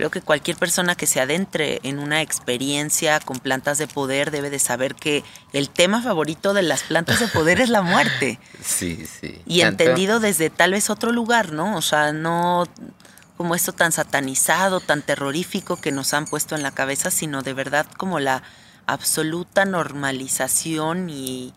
[0.00, 4.48] Creo que cualquier persona que se adentre en una experiencia con plantas de poder debe
[4.48, 5.22] de saber que
[5.52, 8.38] el tema favorito de las plantas de poder es la muerte.
[8.64, 9.42] Sí, sí.
[9.44, 11.76] Y entendido desde tal vez otro lugar, ¿no?
[11.76, 12.66] O sea, no
[13.36, 17.52] como esto tan satanizado, tan terrorífico que nos han puesto en la cabeza, sino de
[17.52, 18.42] verdad como la
[18.86, 21.52] absoluta normalización y,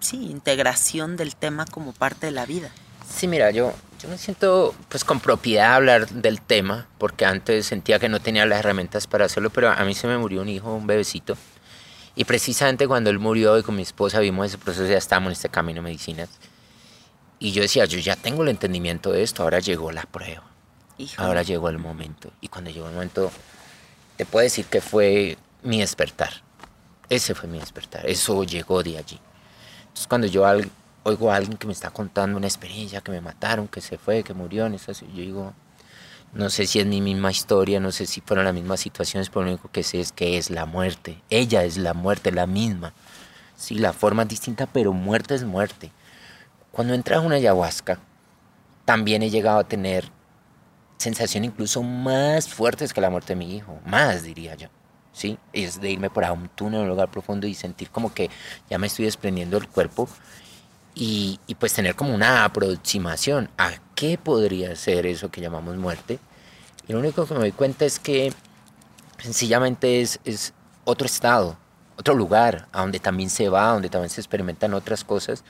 [0.00, 2.70] sí, integración del tema como parte de la vida.
[3.14, 3.74] Sí, mira, yo,
[4.04, 8.20] yo me siento pues con propiedad de hablar del tema, porque antes sentía que no
[8.20, 11.38] tenía las herramientas para hacerlo, pero a mí se me murió un hijo, un bebecito,
[12.14, 15.32] y precisamente cuando él murió y con mi esposa vimos ese proceso, ya estábamos en
[15.32, 16.28] este camino de medicinas,
[17.38, 20.44] y yo decía, yo ya tengo el entendimiento de esto, ahora llegó la prueba.
[21.16, 22.30] Ahora llegó el momento.
[22.40, 23.30] Y cuando llegó el momento,
[24.16, 26.30] te puedo decir que fue mi despertar.
[27.08, 28.06] Ese fue mi despertar.
[28.06, 29.18] Eso llegó de allí.
[29.80, 30.46] Entonces cuando yo
[31.04, 34.24] oigo a alguien que me está contando una experiencia, que me mataron, que se fue,
[34.24, 35.54] que murió, en yo digo,
[36.32, 39.42] no sé si es mi misma historia, no sé si fueron las mismas situaciones, pero
[39.42, 41.22] lo único que sé es que es la muerte.
[41.30, 42.92] Ella es la muerte, la misma.
[43.56, 45.92] Sí, la forma es distinta, pero muerte es muerte.
[46.72, 48.00] Cuando entras a una ayahuasca,
[48.84, 50.10] también he llegado a tener
[50.96, 54.68] sensaciones incluso más fuertes que la muerte de mi hijo, más diría yo.
[55.12, 55.38] ¿sí?
[55.52, 58.28] Es de irme por a un túnel, un lugar profundo y sentir como que
[58.68, 60.08] ya me estoy desprendiendo del cuerpo
[60.94, 66.18] y, pues tener como una aproximación a qué podría ser eso que llamamos muerte.
[66.86, 68.32] Y lo único que me doy cuenta es que
[69.18, 70.52] sencillamente es, es
[70.84, 71.56] otro estado,
[71.96, 75.44] otro lugar, a donde también se va, donde también se experimentan otras cosas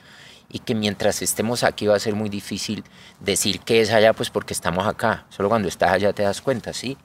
[0.49, 2.83] y que mientras estemos aquí va a ser muy difícil
[3.19, 5.25] decir qué es allá, pues porque estamos acá.
[5.29, 6.97] Solo cuando estás allá te das cuenta, ¿sí?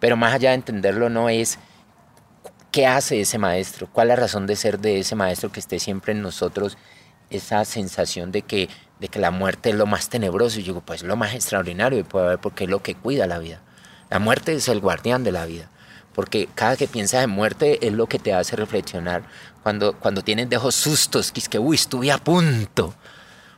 [0.00, 1.58] Pero más allá de entenderlo no es
[2.72, 5.78] qué hace ese maestro, cuál es la razón de ser de ese maestro que esté
[5.78, 6.76] siempre en nosotros
[7.36, 8.68] esa sensación de que,
[9.00, 10.58] de que la muerte es lo más tenebroso.
[10.58, 13.26] Y yo digo, pues lo más extraordinario y puede haber porque es lo que cuida
[13.26, 13.60] la vida.
[14.10, 15.70] La muerte es el guardián de la vida.
[16.14, 19.24] Porque cada que piensas en muerte es lo que te hace reflexionar.
[19.62, 22.94] Cuando, cuando tienes de esos sustos, que es que, uy, estuve a punto.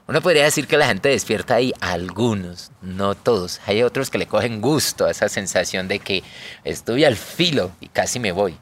[0.09, 3.61] Uno podría decir que la gente despierta ahí, algunos, no todos.
[3.67, 6.23] Hay otros que le cogen gusto a esa sensación de que
[6.63, 8.57] estuve al filo y casi me voy.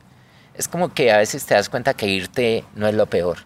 [0.54, 3.40] Es como que a veces te das cuenta que irte no es lo peor.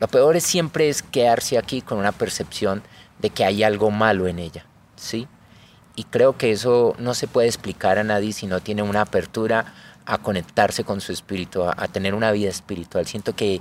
[0.00, 2.82] Lo peor es siempre es quedarse aquí con una percepción
[3.18, 4.64] de que hay algo malo en ella,
[4.96, 5.26] ¿sí?
[5.98, 9.74] y creo que eso no se puede explicar a nadie si no tiene una apertura
[10.06, 13.04] a conectarse con su espíritu, a, tener una vida espiritual.
[13.08, 13.60] Siento que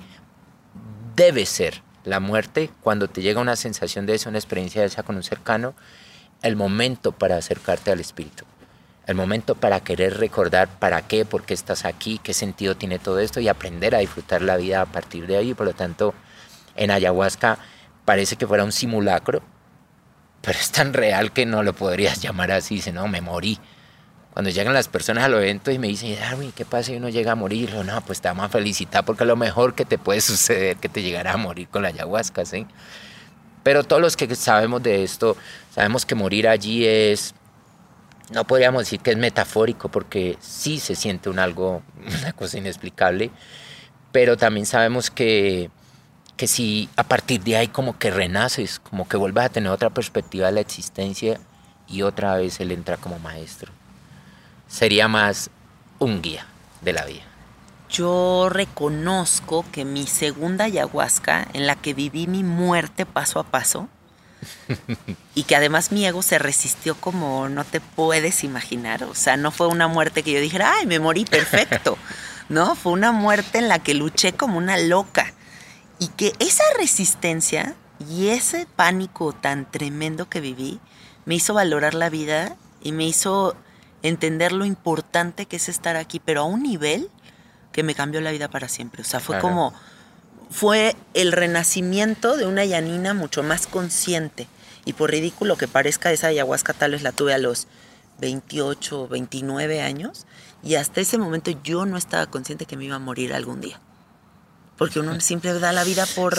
[1.15, 5.01] debe ser la muerte, cuando te llega una sensación de eso, una experiencia de esa
[5.01, 5.73] con un cercano,
[6.43, 8.45] el momento para acercarte al espíritu.
[9.07, 13.17] El momento para querer recordar para qué, por qué estás aquí, qué sentido tiene todo
[13.17, 15.55] esto y aprender a disfrutar la vida a partir de ahí.
[15.55, 16.13] Por lo tanto,
[16.77, 17.57] en ayahuasca
[18.05, 19.41] parece que fuera un simulacro,
[20.41, 22.75] pero es tan real que no lo podrías llamar así.
[22.75, 23.59] Dice, no, me morí.
[24.31, 27.31] Cuando llegan las personas al evento y me dicen, Darwin, ¿qué pasa si uno llega
[27.31, 27.73] a morir?
[27.73, 31.01] no, pues te vamos a felicitar porque lo mejor que te puede suceder que te
[31.01, 32.65] llegara a morir con la ayahuasca, ¿sí?
[33.63, 35.35] Pero todos los que sabemos de esto,
[35.73, 37.33] sabemos que morir allí es,
[38.31, 41.81] no podríamos decir que es metafórico porque sí se siente un algo,
[42.21, 43.31] una cosa inexplicable,
[44.13, 45.71] pero también sabemos que
[46.37, 49.89] que si a partir de ahí como que renaces, como que vuelves a tener otra
[49.89, 51.39] perspectiva de la existencia
[51.87, 53.71] y otra vez él entra como maestro.
[54.67, 55.49] Sería más
[55.97, 56.45] un guía
[56.81, 57.23] de la vida.
[57.89, 63.89] Yo reconozco que mi segunda ayahuasca, en la que viví mi muerte paso a paso,
[65.35, 69.05] y que además mi ego se resistió como no te puedes imaginar.
[69.05, 71.97] O sea, no fue una muerte que yo dijera, ay, me morí perfecto.
[72.49, 75.33] No, fue una muerte en la que luché como una loca
[75.99, 77.75] y que esa resistencia
[78.09, 80.79] y ese pánico tan tremendo que viví
[81.25, 83.55] me hizo valorar la vida y me hizo
[84.03, 87.09] entender lo importante que es estar aquí, pero a un nivel
[87.71, 89.01] que me cambió la vida para siempre.
[89.01, 89.73] O sea, fue como,
[90.49, 94.47] fue el renacimiento de una Yanina mucho más consciente.
[94.85, 97.67] Y por ridículo que parezca, esa ayahuasca tal vez la tuve a los
[98.19, 100.27] 28, 29 años.
[100.63, 103.81] Y hasta ese momento yo no estaba consciente que me iba a morir algún día
[104.77, 106.37] porque uno siempre da la vida por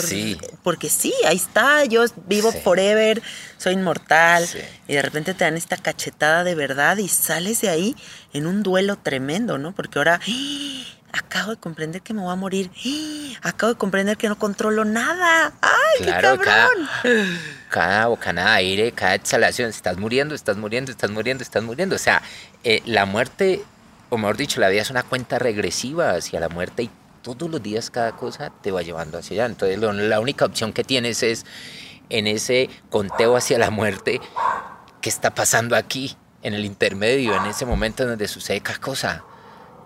[0.63, 3.21] porque sí, ahí está, yo vivo forever,
[3.57, 4.47] soy inmortal
[4.87, 7.95] y de repente te dan esta cachetada de verdad y sales de ahí
[8.33, 9.73] en un duelo tremendo, ¿no?
[9.73, 10.83] Porque ahora ¡ah!
[11.11, 13.49] acabo de comprender que me voy a morir, ¡ah!
[13.49, 16.39] acabo de comprender que no controlo nada, ay, qué cabrón.
[16.43, 16.69] Cada,
[17.69, 21.99] cada bocanada de aire, cada exhalación, estás muriendo, estás muriendo, estás muriendo, estás muriendo, o
[21.99, 22.21] sea,
[22.63, 23.63] eh, la muerte
[24.09, 26.89] o mejor dicho, la vida es una cuenta regresiva hacia la muerte y
[27.21, 29.45] todos los días cada cosa te va llevando hacia allá.
[29.45, 31.45] Entonces la única opción que tienes es
[32.09, 34.19] en ese conteo hacia la muerte,
[35.01, 36.17] ¿qué está pasando aquí?
[36.41, 39.23] En el intermedio, en ese momento donde sucede cada cosa.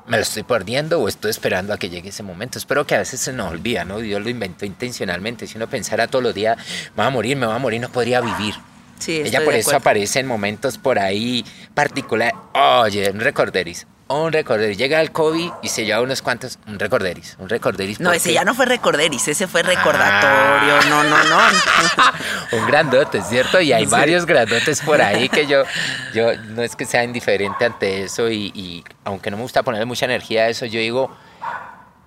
[0.05, 2.57] ¿Me lo estoy perdiendo o estoy esperando a que llegue ese momento?
[2.57, 3.99] Espero que a veces se nos olvida, ¿no?
[3.99, 5.47] Dios lo inventó intencionalmente.
[5.47, 6.57] Si uno pensara todos los días,
[6.95, 8.53] me va a morir, me va a morir, no podría vivir.
[8.99, 12.35] Sí, Ella por eso aparece en momentos por ahí particulares.
[12.53, 13.87] Oye, un recorderis
[14.21, 14.77] un recorderis.
[14.77, 17.99] Llega el COVID y se lleva unos cuantos, un recorderis, un recorderis.
[17.99, 20.85] No, ese ya no fue recorderis, ese fue recordatorio, ah.
[20.89, 22.57] no, no, no.
[22.59, 23.59] un grandote, ¿cierto?
[23.61, 25.63] Y hay varios grandotes por ahí que yo,
[26.13, 29.85] yo no es que sea indiferente ante eso y, y aunque no me gusta ponerle
[29.85, 31.15] mucha energía a eso, yo digo,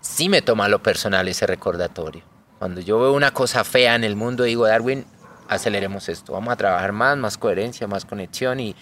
[0.01, 2.23] sí me toma lo personal ese recordatorio.
[2.59, 5.05] Cuando yo veo una cosa fea en el mundo, digo, Darwin,
[5.49, 8.75] aceleremos esto, vamos a trabajar más, más coherencia, más conexión y,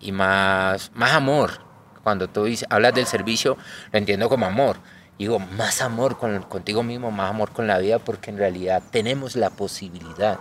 [0.00, 1.67] y más, más amor.
[2.08, 3.58] Cuando tú hablas del servicio,
[3.92, 4.78] lo entiendo como amor.
[5.18, 9.36] Digo, más amor con, contigo mismo, más amor con la vida, porque en realidad tenemos
[9.36, 10.38] la posibilidad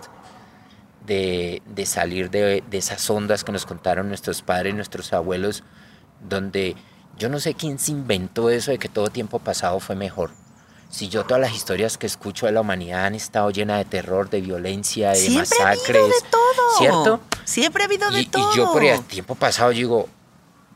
[1.06, 5.66] de, de salir de, de, esas ondas que nos contaron nuestros padres, nuestros abuelos,
[6.22, 6.78] donde
[7.18, 10.32] yo no sé quién se inventó eso de que todo tiempo pasado fue mejor.
[10.90, 14.30] Si yo todas las historias que escucho de la humanidad han estado llenas de terror,
[14.30, 15.98] de violencia, de Siempre masacres.
[15.98, 16.78] Ha habido de todo.
[16.78, 17.20] ¿Cierto?
[17.44, 18.54] Siempre ha habido de y, todo.
[18.54, 20.08] Y yo por el tiempo pasado digo,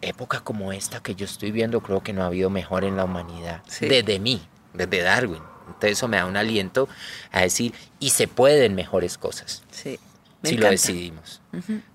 [0.02, 3.06] época como esta que yo estoy viendo, creo que no ha habido mejor en la
[3.06, 3.62] humanidad.
[3.68, 3.88] Sí.
[3.88, 4.42] Desde mí,
[4.74, 5.42] desde Darwin.
[5.68, 6.90] Entonces eso me da un aliento
[7.32, 9.64] a decir, y se pueden mejores cosas.
[9.72, 10.00] Sí.
[10.42, 10.68] Me si encanta.
[10.68, 11.42] lo decidimos.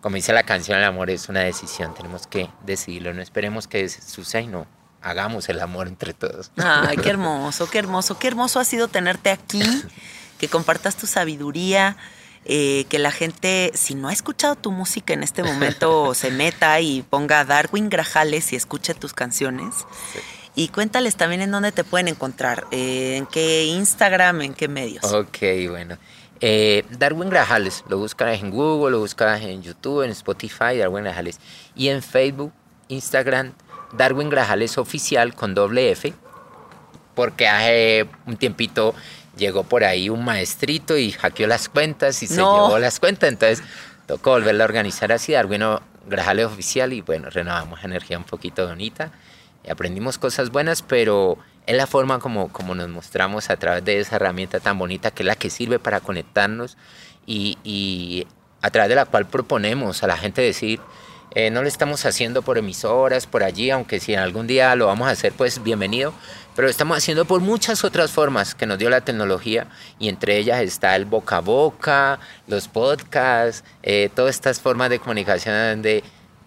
[0.00, 3.88] Como dice la canción, el amor es una decisión, tenemos que decidirlo, no esperemos que
[3.88, 4.66] suceda y no,
[5.02, 6.52] hagamos el amor entre todos.
[6.56, 9.62] Ay, qué hermoso, qué hermoso, qué hermoso ha sido tenerte aquí,
[10.38, 11.96] que compartas tu sabiduría,
[12.48, 16.80] eh, que la gente, si no ha escuchado tu música en este momento, se meta
[16.80, 19.74] y ponga Darwin Grajales y escuche tus canciones.
[20.54, 25.04] Y cuéntales también en dónde te pueden encontrar, eh, en qué Instagram, en qué medios.
[25.12, 25.38] Ok,
[25.68, 25.98] bueno.
[26.40, 31.40] Eh, Darwin Grajales, lo buscas en Google, lo buscas en YouTube, en Spotify, Darwin Grajales.
[31.74, 32.52] Y en Facebook,
[32.86, 33.54] Instagram,
[33.92, 36.14] Darwin Grajales Oficial con doble F,
[37.16, 38.94] porque hace un tiempito
[39.36, 43.62] llegó por ahí un maestrito y hackeó las cuentas y se llevó las cuentas, entonces
[44.06, 45.62] tocó volverla a organizar así, Darwin
[46.08, 49.10] Grajales Oficial y bueno, renovamos energía un poquito bonita.
[49.64, 53.98] Y aprendimos cosas buenas, pero es la forma como, como nos mostramos a través de
[53.98, 56.76] esa herramienta tan bonita que es la que sirve para conectarnos
[57.26, 58.26] y, y
[58.62, 60.80] a través de la cual proponemos a la gente decir,
[61.34, 65.08] eh, no lo estamos haciendo por emisoras, por allí, aunque si algún día lo vamos
[65.08, 66.14] a hacer, pues bienvenido,
[66.54, 69.66] pero lo estamos haciendo por muchas otras formas que nos dio la tecnología
[69.98, 74.98] y entre ellas está el boca a boca, los podcasts, eh, todas estas formas de
[74.98, 76.02] comunicación de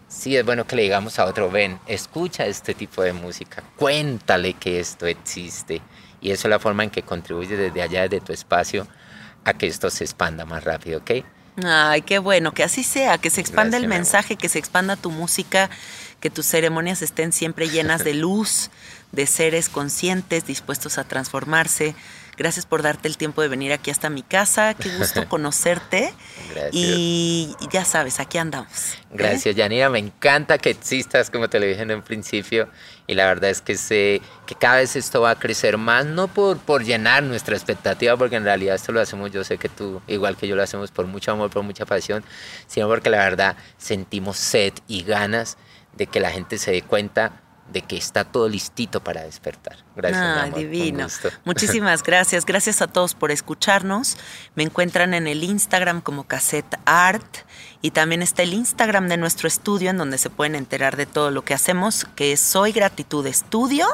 [0.07, 4.53] sí es bueno que le digamos a otro, ven, escucha este tipo de música, cuéntale
[4.53, 5.81] que esto existe.
[6.21, 8.87] Y eso es la forma en que contribuyes desde allá, desde tu espacio,
[9.45, 11.11] a que esto se expanda más rápido, ¿ok?
[11.65, 14.95] Ay, qué bueno, que así sea, que se expanda Gracias, el mensaje, que se expanda
[14.95, 15.69] tu música,
[16.19, 18.69] que tus ceremonias estén siempre llenas de luz,
[19.11, 21.95] de seres conscientes, dispuestos a transformarse.
[22.39, 26.13] Gracias por darte el tiempo de venir aquí hasta mi casa, qué gusto conocerte.
[26.51, 26.71] Gracias.
[26.71, 28.93] Y ya sabes, aquí andamos.
[28.93, 28.97] ¿eh?
[29.11, 29.89] Gracias, Yanira.
[29.89, 32.69] Me encanta que existas, como te lo dije en un principio.
[33.07, 36.29] Y la verdad es que sé que cada vez esto va a crecer más, no
[36.29, 40.01] por, por llenar nuestra expectativa, porque en realidad esto lo hacemos, yo sé que tú,
[40.07, 42.23] igual que yo, lo hacemos por mucho amor, por mucha pasión,
[42.67, 45.57] sino porque la verdad sentimos sed y ganas
[45.97, 47.41] de que la gente se dé cuenta
[47.71, 49.77] de que está todo listito para despertar.
[49.95, 50.59] Gracias, Ay, amor.
[50.59, 51.07] Divino.
[51.45, 52.45] Muchísimas gracias.
[52.45, 54.17] Gracias a todos por escucharnos.
[54.55, 57.37] Me encuentran en el Instagram como Cassette Art
[57.81, 61.31] y también está el Instagram de nuestro estudio en donde se pueden enterar de todo
[61.31, 63.87] lo que hacemos, que es Soy Gratitud Estudio.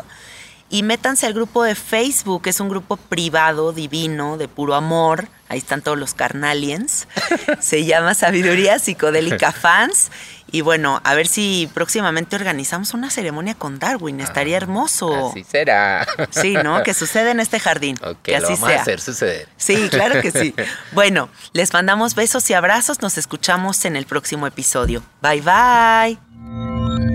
[0.67, 5.27] Y métanse al grupo de Facebook, es un grupo privado, divino, de puro amor.
[5.47, 7.07] Ahí están todos los carnaliens.
[7.59, 10.09] Se llama Sabiduría Psicodélica Fans.
[10.51, 14.21] Y bueno, a ver si próximamente organizamos una ceremonia con Darwin.
[14.21, 15.29] Estaría hermoso.
[15.31, 16.05] Así será.
[16.31, 16.83] Sí, ¿no?
[16.83, 17.97] Que suceda en este jardín.
[18.03, 18.79] Ok, que lo así vamos sea.
[18.79, 19.47] a hacer suceder.
[19.57, 20.53] Sí, claro que sí.
[20.91, 23.01] Bueno, les mandamos besos y abrazos.
[23.01, 25.03] Nos escuchamos en el próximo episodio.
[25.21, 27.14] Bye bye.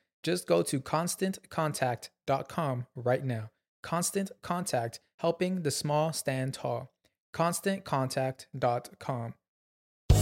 [0.23, 3.51] Just go to constantcontact.com right now.
[3.83, 6.89] Constant Contact, helping the small stand tall.
[7.33, 9.33] ConstantContact.com.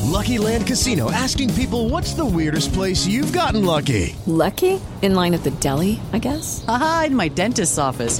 [0.09, 4.15] Lucky Land Casino asking people what's the weirdest place you've gotten lucky?
[4.25, 4.81] Lucky?
[5.01, 6.65] In line at the deli, I guess?
[6.67, 8.19] Aha, in my dentist's office.